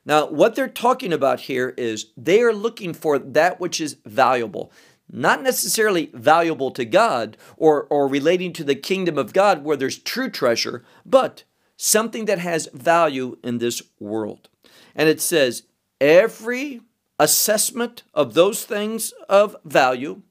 [0.04, 4.72] Now, what they're talking about here is they are looking for that which is valuable,
[5.08, 9.98] not necessarily valuable to God or, or relating to the kingdom of God where there's
[9.98, 11.44] true treasure, but
[11.76, 14.48] something that has value in this world.
[14.94, 15.64] And it says,
[16.00, 16.80] every
[17.18, 20.22] assessment of those things of value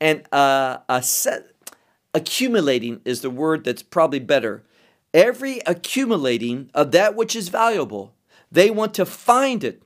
[0.00, 1.48] and uh, a set
[2.14, 4.64] accumulating is the word that's probably better.
[5.14, 8.14] Every accumulating of that which is valuable,
[8.50, 9.82] they want to find it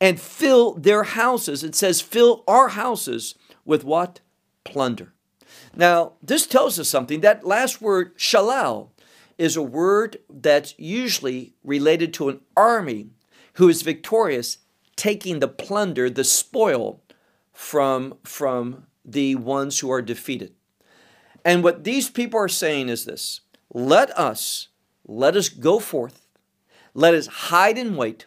[0.00, 1.64] and fill their houses.
[1.64, 3.34] It says, fill our houses
[3.64, 4.20] with what?
[4.64, 5.12] Plunder.
[5.74, 7.20] Now, this tells us something.
[7.20, 8.88] That last word, shalal,
[9.38, 13.10] is a word that's usually related to an army
[13.54, 14.58] who is victorious,
[14.96, 17.02] taking the plunder, the spoil
[17.52, 20.52] from, from the ones who are defeated.
[21.44, 23.40] And what these people are saying is this
[23.72, 24.68] let us,
[25.06, 26.26] let us go forth,
[26.94, 28.26] let us hide and wait,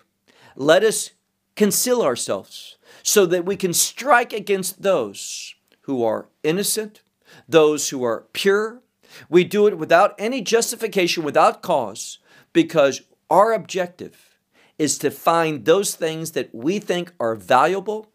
[0.55, 1.11] let us
[1.55, 7.01] conceal ourselves so that we can strike against those who are innocent,
[7.47, 8.81] those who are pure.
[9.29, 12.19] We do it without any justification, without cause,
[12.53, 14.37] because our objective
[14.77, 18.11] is to find those things that we think are valuable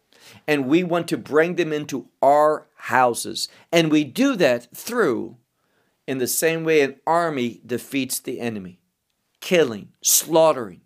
[0.47, 3.47] and we want to bring them into our houses.
[3.71, 5.37] And we do that through,
[6.07, 8.79] in the same way an army defeats the enemy,
[9.41, 10.81] killing, slaughtering,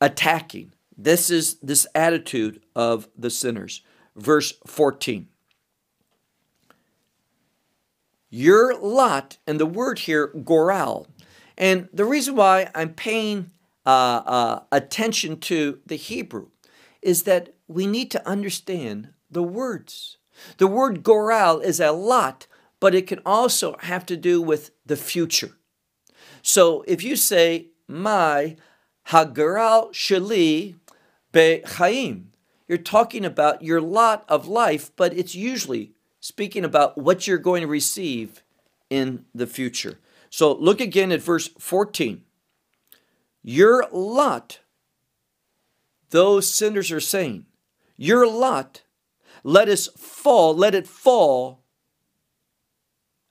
[0.00, 0.72] attacking.
[0.96, 3.82] This is this attitude of the sinners.
[4.14, 5.28] Verse 14.
[8.30, 11.06] Your lot, and the word here, goral.
[11.58, 13.50] And the reason why I'm paying
[13.84, 16.48] uh, uh, attention to the Hebrew
[17.02, 20.18] is that we need to understand the words.
[20.58, 22.46] The word goral is a lot,
[22.80, 25.52] but it can also have to do with the future.
[26.42, 28.56] So if you say, my
[29.08, 30.76] hagoral shali
[31.32, 32.26] bechaim,
[32.68, 37.62] you're talking about your lot of life, but it's usually speaking about what you're going
[37.62, 38.42] to receive
[38.90, 39.98] in the future.
[40.30, 42.22] So look again at verse 14.
[43.42, 44.60] Your lot,
[46.10, 47.46] those sinners are saying,
[47.96, 48.82] your lot,
[49.44, 51.62] let us fall, let it fall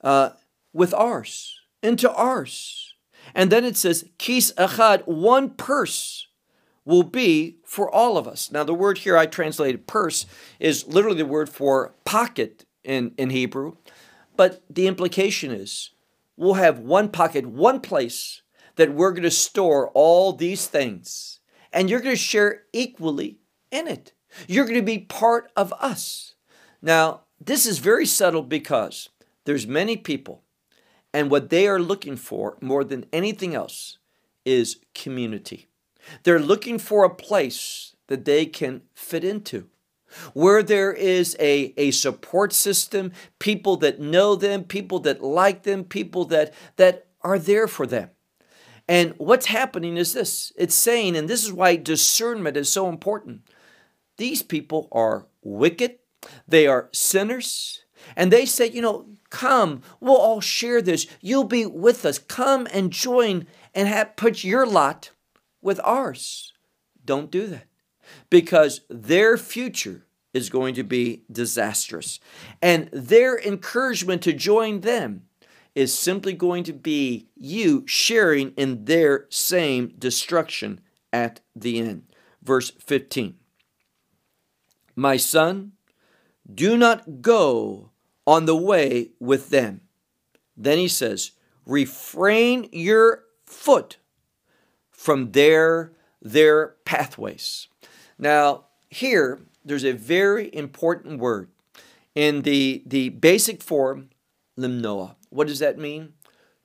[0.06, 0.30] uh,
[0.72, 2.94] with ours, into ours.
[3.34, 6.28] And then it says, kis achad, one purse
[6.86, 8.52] will be for all of us.
[8.52, 10.28] Now, the word here I translated purse
[10.60, 13.78] is literally the word for pocket in, in Hebrew,
[14.38, 15.90] but the implication is
[16.38, 18.44] we'll have one pocket, one place
[18.76, 21.40] that we're going to store all these things,
[21.74, 23.40] and you're going to share equally
[23.72, 24.14] in it.
[24.48, 26.36] You're going to be part of us.
[26.82, 29.10] Now, this is very subtle because
[29.46, 30.44] there's many people,
[31.14, 33.98] and what they are looking for more than anything else
[34.44, 35.68] is community.
[36.24, 39.68] They're looking for a place that they can fit into
[40.34, 45.84] where there is a, a support system, people that know them, people that like them,
[45.84, 48.10] people that, that are there for them.
[48.88, 53.42] And what's happening is this it's saying, and this is why discernment is so important.
[54.18, 55.98] These people are wicked,
[56.48, 57.84] they are sinners,
[58.16, 61.08] and they say, you know, come, we'll all share this.
[61.22, 62.20] You'll be with us.
[62.20, 65.12] Come and join and have, put your lot
[65.62, 66.54] with ours.
[67.04, 67.68] Don't do that
[68.30, 72.20] because their future is going to be disastrous.
[72.62, 75.24] And their encouragement to join them
[75.74, 82.04] is simply going to be you sharing in their same destruction at the end.
[82.42, 83.36] Verse 15
[84.96, 85.74] My son,
[86.54, 87.92] do not go
[88.26, 89.82] on the way with them.
[90.58, 91.32] Then he says,
[91.66, 93.98] refrain your foot
[94.92, 97.68] from their, their pathways.
[98.18, 101.50] Now, here, there's a very important word.
[102.14, 104.10] In the, the basic form,
[104.58, 105.16] limnoa.
[105.30, 106.14] What does that mean?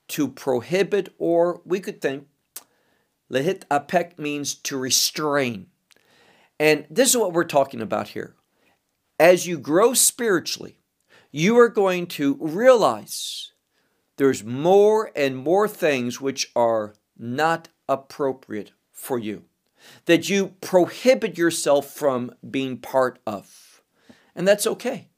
[0.09, 2.29] To prohibit, or we could think,
[3.31, 5.67] lehit apek means to restrain.
[6.59, 8.37] And this is what we're talking about here.
[9.19, 10.80] As you grow spiritually,
[11.31, 13.53] you are going to realize
[14.17, 19.45] there's more and more things which are not appropriate for you,
[20.05, 23.83] that you prohibit yourself from being part of.
[24.35, 25.09] And that's okay,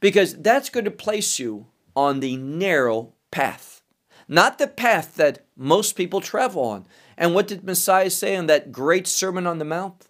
[0.00, 3.82] because that's going to place you on the narrow path,
[4.28, 6.86] not the path that most people travel on.
[7.16, 10.08] And what did Messiah say in that great Sermon on the Mount?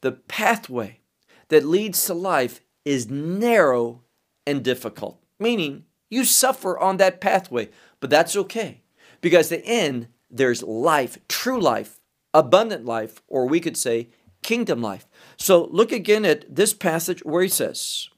[0.00, 1.00] The pathway
[1.48, 4.02] that leads to life is narrow
[4.46, 7.68] and difficult, meaning you suffer on that pathway,
[8.00, 8.82] but that's okay
[9.20, 12.00] because the end there's life, true life,
[12.32, 14.08] abundant life, or we could say
[14.42, 15.06] kingdom life.
[15.36, 18.08] So look again at this passage where he says,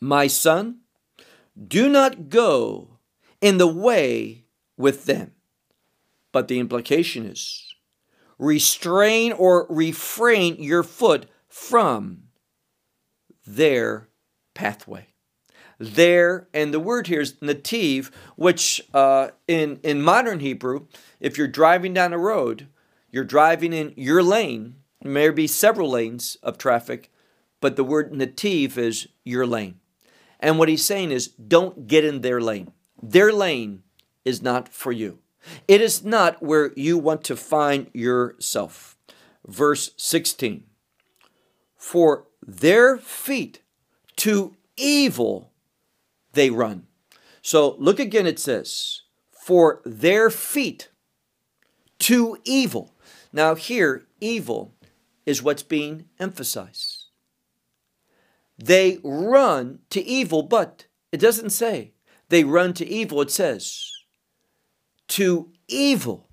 [0.00, 0.80] My son,
[1.58, 2.98] do not go
[3.40, 4.44] in the way
[4.76, 5.32] with them.
[6.32, 7.74] But the implication is
[8.38, 12.22] restrain or refrain your foot from
[13.46, 14.08] their
[14.54, 15.06] pathway.
[15.78, 20.86] There, and the word here is nativ, which uh, in, in modern Hebrew,
[21.20, 22.66] if you're driving down a road,
[23.10, 27.10] you're driving in your lane, there may be several lanes of traffic,
[27.60, 29.80] but the word nativ is your lane.
[30.38, 32.72] And what he's saying is don't get in their lane.
[33.02, 33.82] Their lane
[34.24, 35.18] is not for you.
[35.66, 38.96] It is not where you want to find yourself.
[39.46, 40.64] Verse 16
[41.76, 43.62] For their feet
[44.20, 45.50] to evil
[46.32, 46.86] they run.
[47.40, 49.02] So look again, it says,
[49.32, 50.90] For their feet
[52.00, 52.94] to evil.
[53.32, 54.74] Now, here, evil
[55.24, 57.06] is what's being emphasized.
[58.58, 61.92] They run to evil, but it doesn't say
[62.28, 63.90] they run to evil, it says
[65.08, 66.28] to evil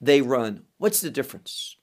[0.00, 0.64] they run.
[0.78, 1.76] What's the difference?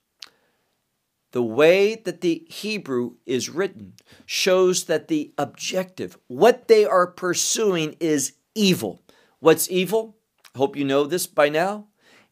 [1.32, 3.94] The way that the Hebrew is written
[4.26, 9.04] shows that the objective, what they are pursuing, is evil.
[9.40, 10.18] What's evil?
[10.56, 11.88] I hope you know this by now.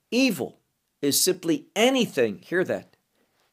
[0.09, 0.59] Evil
[1.01, 2.97] is simply anything, hear that,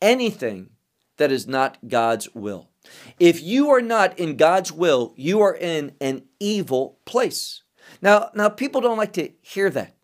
[0.00, 0.70] anything
[1.18, 2.70] that is not God's will.
[3.18, 7.62] If you are not in God's will, you are in an evil place.
[8.00, 9.94] Now, now people don't like to hear that.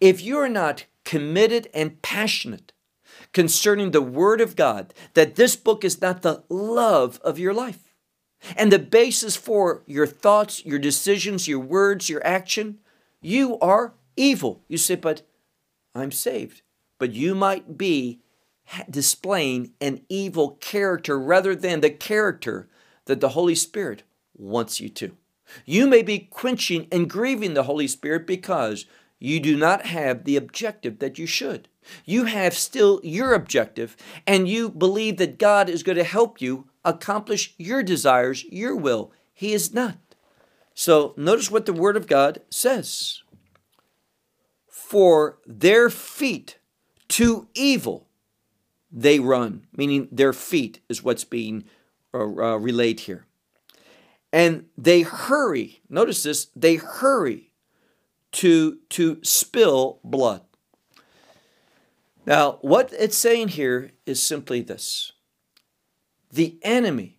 [0.00, 2.71] If you are not committed and passionate
[3.32, 7.92] concerning the Word of God, that this book is not the love of your life
[8.56, 12.78] and the basis for your thoughts, your decisions, your words, your action,
[13.20, 14.62] you are evil.
[14.68, 15.22] You say, but
[15.94, 16.62] I'm saved.
[16.98, 18.20] But you might be
[18.90, 22.68] displaying an evil character rather than the character
[23.06, 24.02] that the Holy Spirit
[24.36, 25.16] wants you to.
[25.64, 28.86] You may be quenching and grieving the Holy Spirit because
[29.22, 31.68] you do not have the objective that you should.
[32.04, 33.96] You have still your objective,
[34.26, 39.12] and you believe that God is going to help you accomplish your desires, your will.
[39.32, 39.96] He is not.
[40.74, 43.22] So notice what the Word of God says
[44.68, 46.58] For their feet
[47.10, 48.08] to evil
[48.90, 51.64] they run, meaning their feet is what's being
[52.12, 53.26] uh, uh, relayed here.
[54.32, 57.51] And they hurry, notice this, they hurry
[58.32, 60.42] to, to spill blood.
[62.24, 65.12] Now, what it's saying here is simply this
[66.30, 67.18] the enemy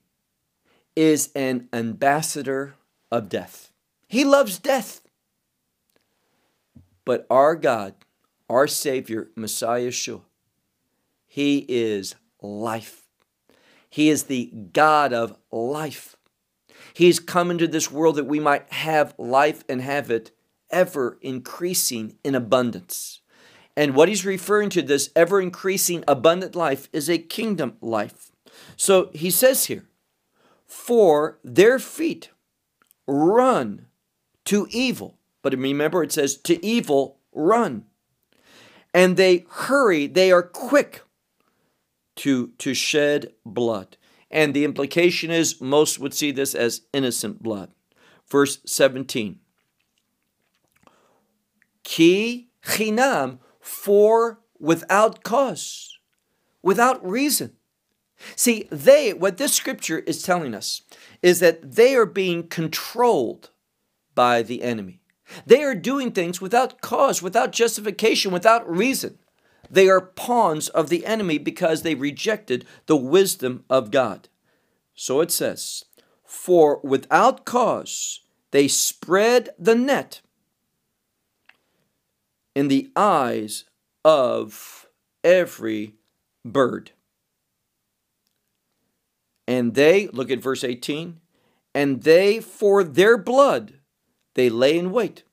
[0.96, 2.76] is an ambassador
[3.12, 3.72] of death.
[4.08, 5.02] He loves death.
[7.06, 7.96] But our God,
[8.50, 10.22] our Savior, Messiah Yeshua,
[11.26, 13.08] he is life.
[13.90, 16.16] He is the God of life.
[16.94, 20.32] He's come into this world that we might have life and have it
[20.74, 23.22] ever increasing in abundance.
[23.78, 28.32] And what he's referring to, this ever increasing abundant life, is a kingdom life.
[28.76, 29.86] So he says here,
[30.68, 32.30] for their feet
[33.08, 33.88] run
[34.46, 35.18] to evil.
[35.42, 37.86] But remember, it says, to evil run.
[38.94, 41.04] And they hurry, they are quick
[42.18, 43.98] to, to shed blood.
[44.30, 47.72] And the implication is most would see this as innocent blood.
[48.28, 49.40] Verse 17.
[51.84, 55.98] Ki chinam, for without cause,
[56.62, 57.54] without reason.
[58.36, 60.82] See, they, what this scripture is telling us
[61.22, 63.50] is that they are being controlled
[64.16, 65.02] by the enemy.
[65.46, 69.18] They are doing things without cause, without justification, without reason.
[69.70, 74.30] They are pawns of the enemy because they rejected the wisdom of God.
[74.94, 75.86] So it says,
[76.24, 78.22] For without cause
[78.52, 80.22] they spread the net
[82.56, 83.66] in the eyes
[84.06, 84.88] of
[85.24, 85.94] every
[86.46, 86.92] bird.
[89.48, 91.20] And they, look at verse 18,
[91.74, 93.80] and they for their blood
[94.36, 95.24] they lay in wait,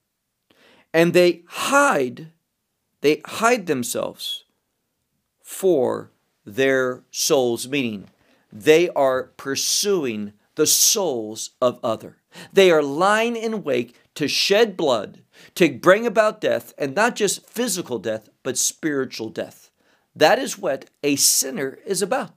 [0.92, 2.32] and they hide
[3.00, 4.44] they hide themselves
[5.42, 6.10] for
[6.44, 8.08] their souls, meaning
[8.52, 12.18] they are pursuing the souls of other.
[12.52, 15.22] They are lying in wait to shed blood,
[15.54, 19.70] to bring about death, and not just physical death, but spiritual death.
[20.14, 22.34] That is what a sinner is about.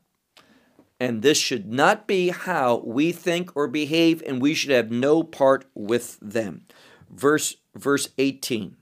[1.00, 5.24] And this should not be how we think or behave, and we should have no
[5.24, 6.66] part with them.
[7.10, 8.78] Verse, verse 18.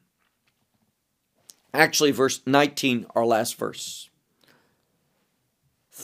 [1.74, 4.10] Actually, verse 19, our last verse.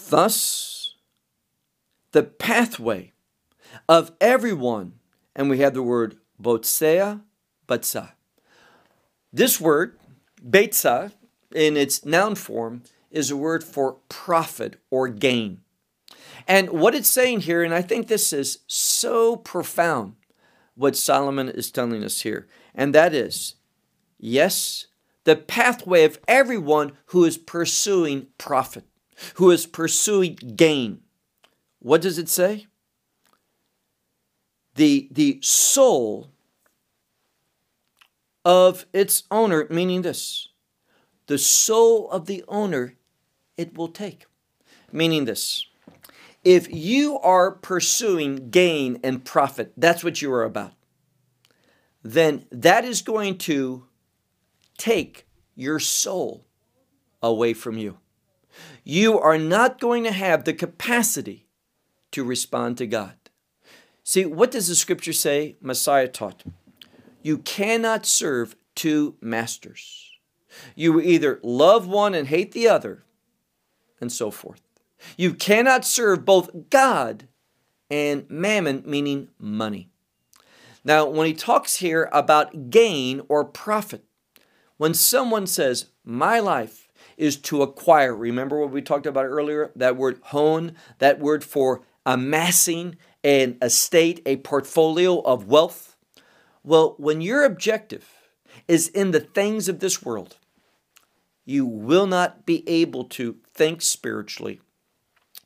[0.10, 0.96] Thus,
[2.14, 3.12] the pathway
[3.88, 4.94] of everyone,
[5.36, 7.22] and we have the word botsea,
[7.68, 8.12] batsa.
[9.32, 9.98] This word,
[10.48, 11.12] betsa,
[11.54, 15.62] in its noun form, is a word for profit or gain.
[16.48, 20.16] And what it's saying here, and I think this is so profound,
[20.76, 23.56] what Solomon is telling us here, and that is
[24.20, 24.88] yes,
[25.24, 28.86] the pathway of everyone who is pursuing profit,
[29.36, 31.02] who is pursuing gain.
[31.80, 32.68] What does it say?
[34.76, 36.30] The, the soul
[38.48, 40.48] of its owner, meaning this
[41.26, 42.96] the soul of the owner
[43.58, 44.26] it will take.
[44.90, 45.66] Meaning this
[46.46, 50.72] if you are pursuing gain and profit, that's what you are about,
[52.02, 53.86] then that is going to
[54.78, 56.46] take your soul
[57.22, 57.98] away from you.
[58.86, 61.48] You are not going to have the capacity
[62.12, 63.16] to respond to God.
[64.06, 66.46] See, what does the scripture say Messiah taught?
[67.28, 70.12] You cannot serve two masters.
[70.76, 73.04] You either love one and hate the other,
[74.00, 74.62] and so forth.
[75.18, 77.28] You cannot serve both God
[77.90, 79.90] and mammon, meaning money.
[80.86, 84.06] Now, when he talks here about gain or profit,
[84.78, 89.74] when someone says, My life is to acquire, remember what we talked about earlier?
[89.76, 95.97] That word hon, that word for amassing an estate, a portfolio of wealth.
[96.68, 98.10] Well, when your objective
[98.68, 100.36] is in the things of this world,
[101.46, 104.60] you will not be able to think spiritually.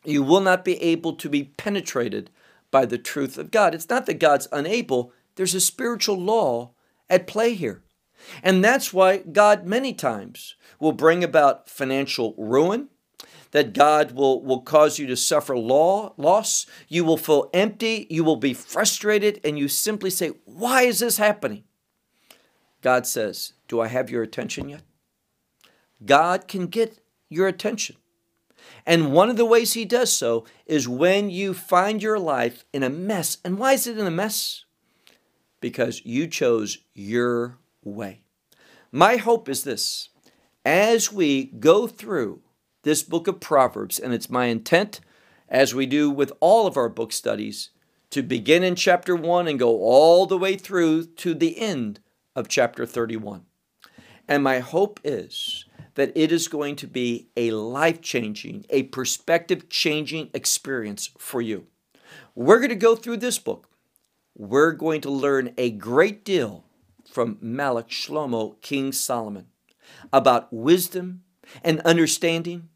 [0.03, 2.31] You will not be able to be penetrated
[2.71, 3.75] by the truth of God.
[3.75, 6.71] It's not that God's unable, there's a spiritual law
[7.07, 7.83] at play here.
[8.41, 12.89] And that's why God many times will bring about financial ruin,
[13.51, 16.65] that God will, will cause you to suffer law, loss.
[16.87, 21.17] You will feel empty, you will be frustrated, and you simply say, Why is this
[21.17, 21.63] happening?
[22.81, 24.81] God says, Do I have your attention yet?
[26.03, 26.99] God can get
[27.29, 27.97] your attention.
[28.85, 32.83] And one of the ways He does so is when you find your life in
[32.83, 33.37] a mess.
[33.43, 34.65] And why is it in a mess?
[35.59, 38.21] Because you chose your way.
[38.91, 40.09] My hope is this
[40.65, 42.41] as we go through
[42.83, 44.99] this book of Proverbs, and it's my intent,
[45.49, 47.69] as we do with all of our book studies,
[48.09, 51.99] to begin in chapter 1 and go all the way through to the end
[52.35, 53.45] of chapter 31.
[54.27, 55.65] And my hope is
[55.95, 61.67] that it is going to be a life changing, a perspective changing experience for you.
[62.33, 63.67] We're going to go through this book.
[64.37, 66.63] We're going to learn a great deal
[67.11, 69.47] from Melech Shlomo, King Solomon,
[70.13, 71.23] about wisdom
[71.63, 72.69] and understanding,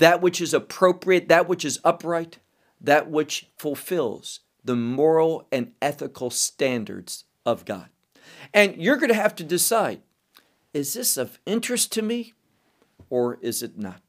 [0.00, 2.38] that which is appropriate, that which is upright,
[2.80, 7.88] that which fulfills the moral and ethical standards of God.
[8.52, 10.00] And you're going to have to decide
[10.72, 12.32] is this of interest to me
[13.08, 14.00] or is it not?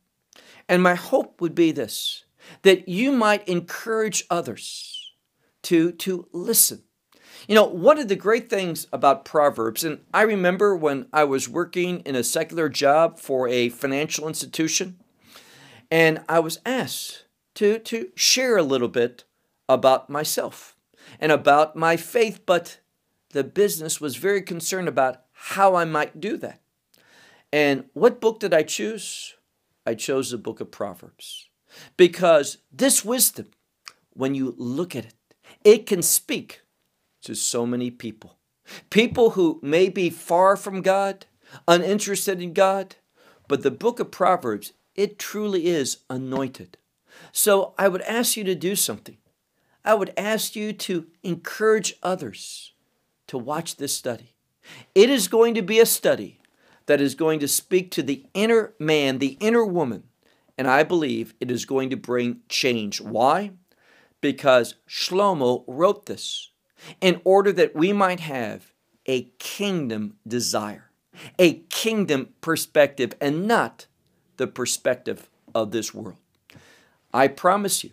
[0.70, 2.26] And my hope would be this
[2.64, 5.14] that you might encourage others
[5.64, 6.84] to, to listen.
[7.48, 11.50] You know, one of the great things about Proverbs, and I remember when I was
[11.50, 15.01] working in a secular job for a financial institution,
[15.92, 17.26] and I was asked
[17.56, 19.26] to, to share a little bit
[19.68, 20.78] about myself
[21.20, 22.80] and about my faith, but
[23.32, 26.62] the business was very concerned about how I might do that.
[27.52, 29.36] And what book did I choose?
[29.86, 31.50] I chose the book of Proverbs.
[31.98, 33.48] Because this wisdom,
[34.14, 35.14] when you look at it,
[35.64, 36.62] it can speak
[37.24, 38.38] to so many people.
[38.90, 41.26] People who may be far from God,
[41.68, 42.96] uninterested in God,
[43.48, 46.78] but the book of Proverbs, it truly is anointed.
[47.32, 49.18] So I would ask you to do something.
[49.84, 52.74] I would ask you to encourage others
[53.28, 54.36] to watch this study.
[54.94, 56.40] It is going to be a study
[56.86, 60.04] that is going to speak to the inner man, the inner woman.
[60.58, 63.02] And I believe it is going to bring change.
[63.02, 63.52] Why?
[64.20, 66.52] Because Shlomo wrote this
[67.00, 68.72] in order that we might have
[69.06, 70.92] a kingdom desire,
[71.40, 73.88] a kingdom perspective, and not
[74.42, 76.18] the perspective of this world.
[77.14, 77.92] I promise you,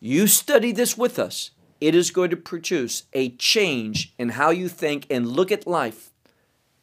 [0.00, 4.68] you study this with us, it is going to produce a change in how you
[4.68, 6.10] think and look at life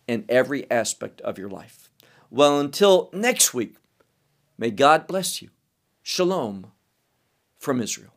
[0.07, 1.89] in every aspect of your life.
[2.30, 3.78] Well, until next week,
[4.55, 5.49] may God bless you.
[6.03, 6.72] Shalom
[7.57, 8.16] from Israel.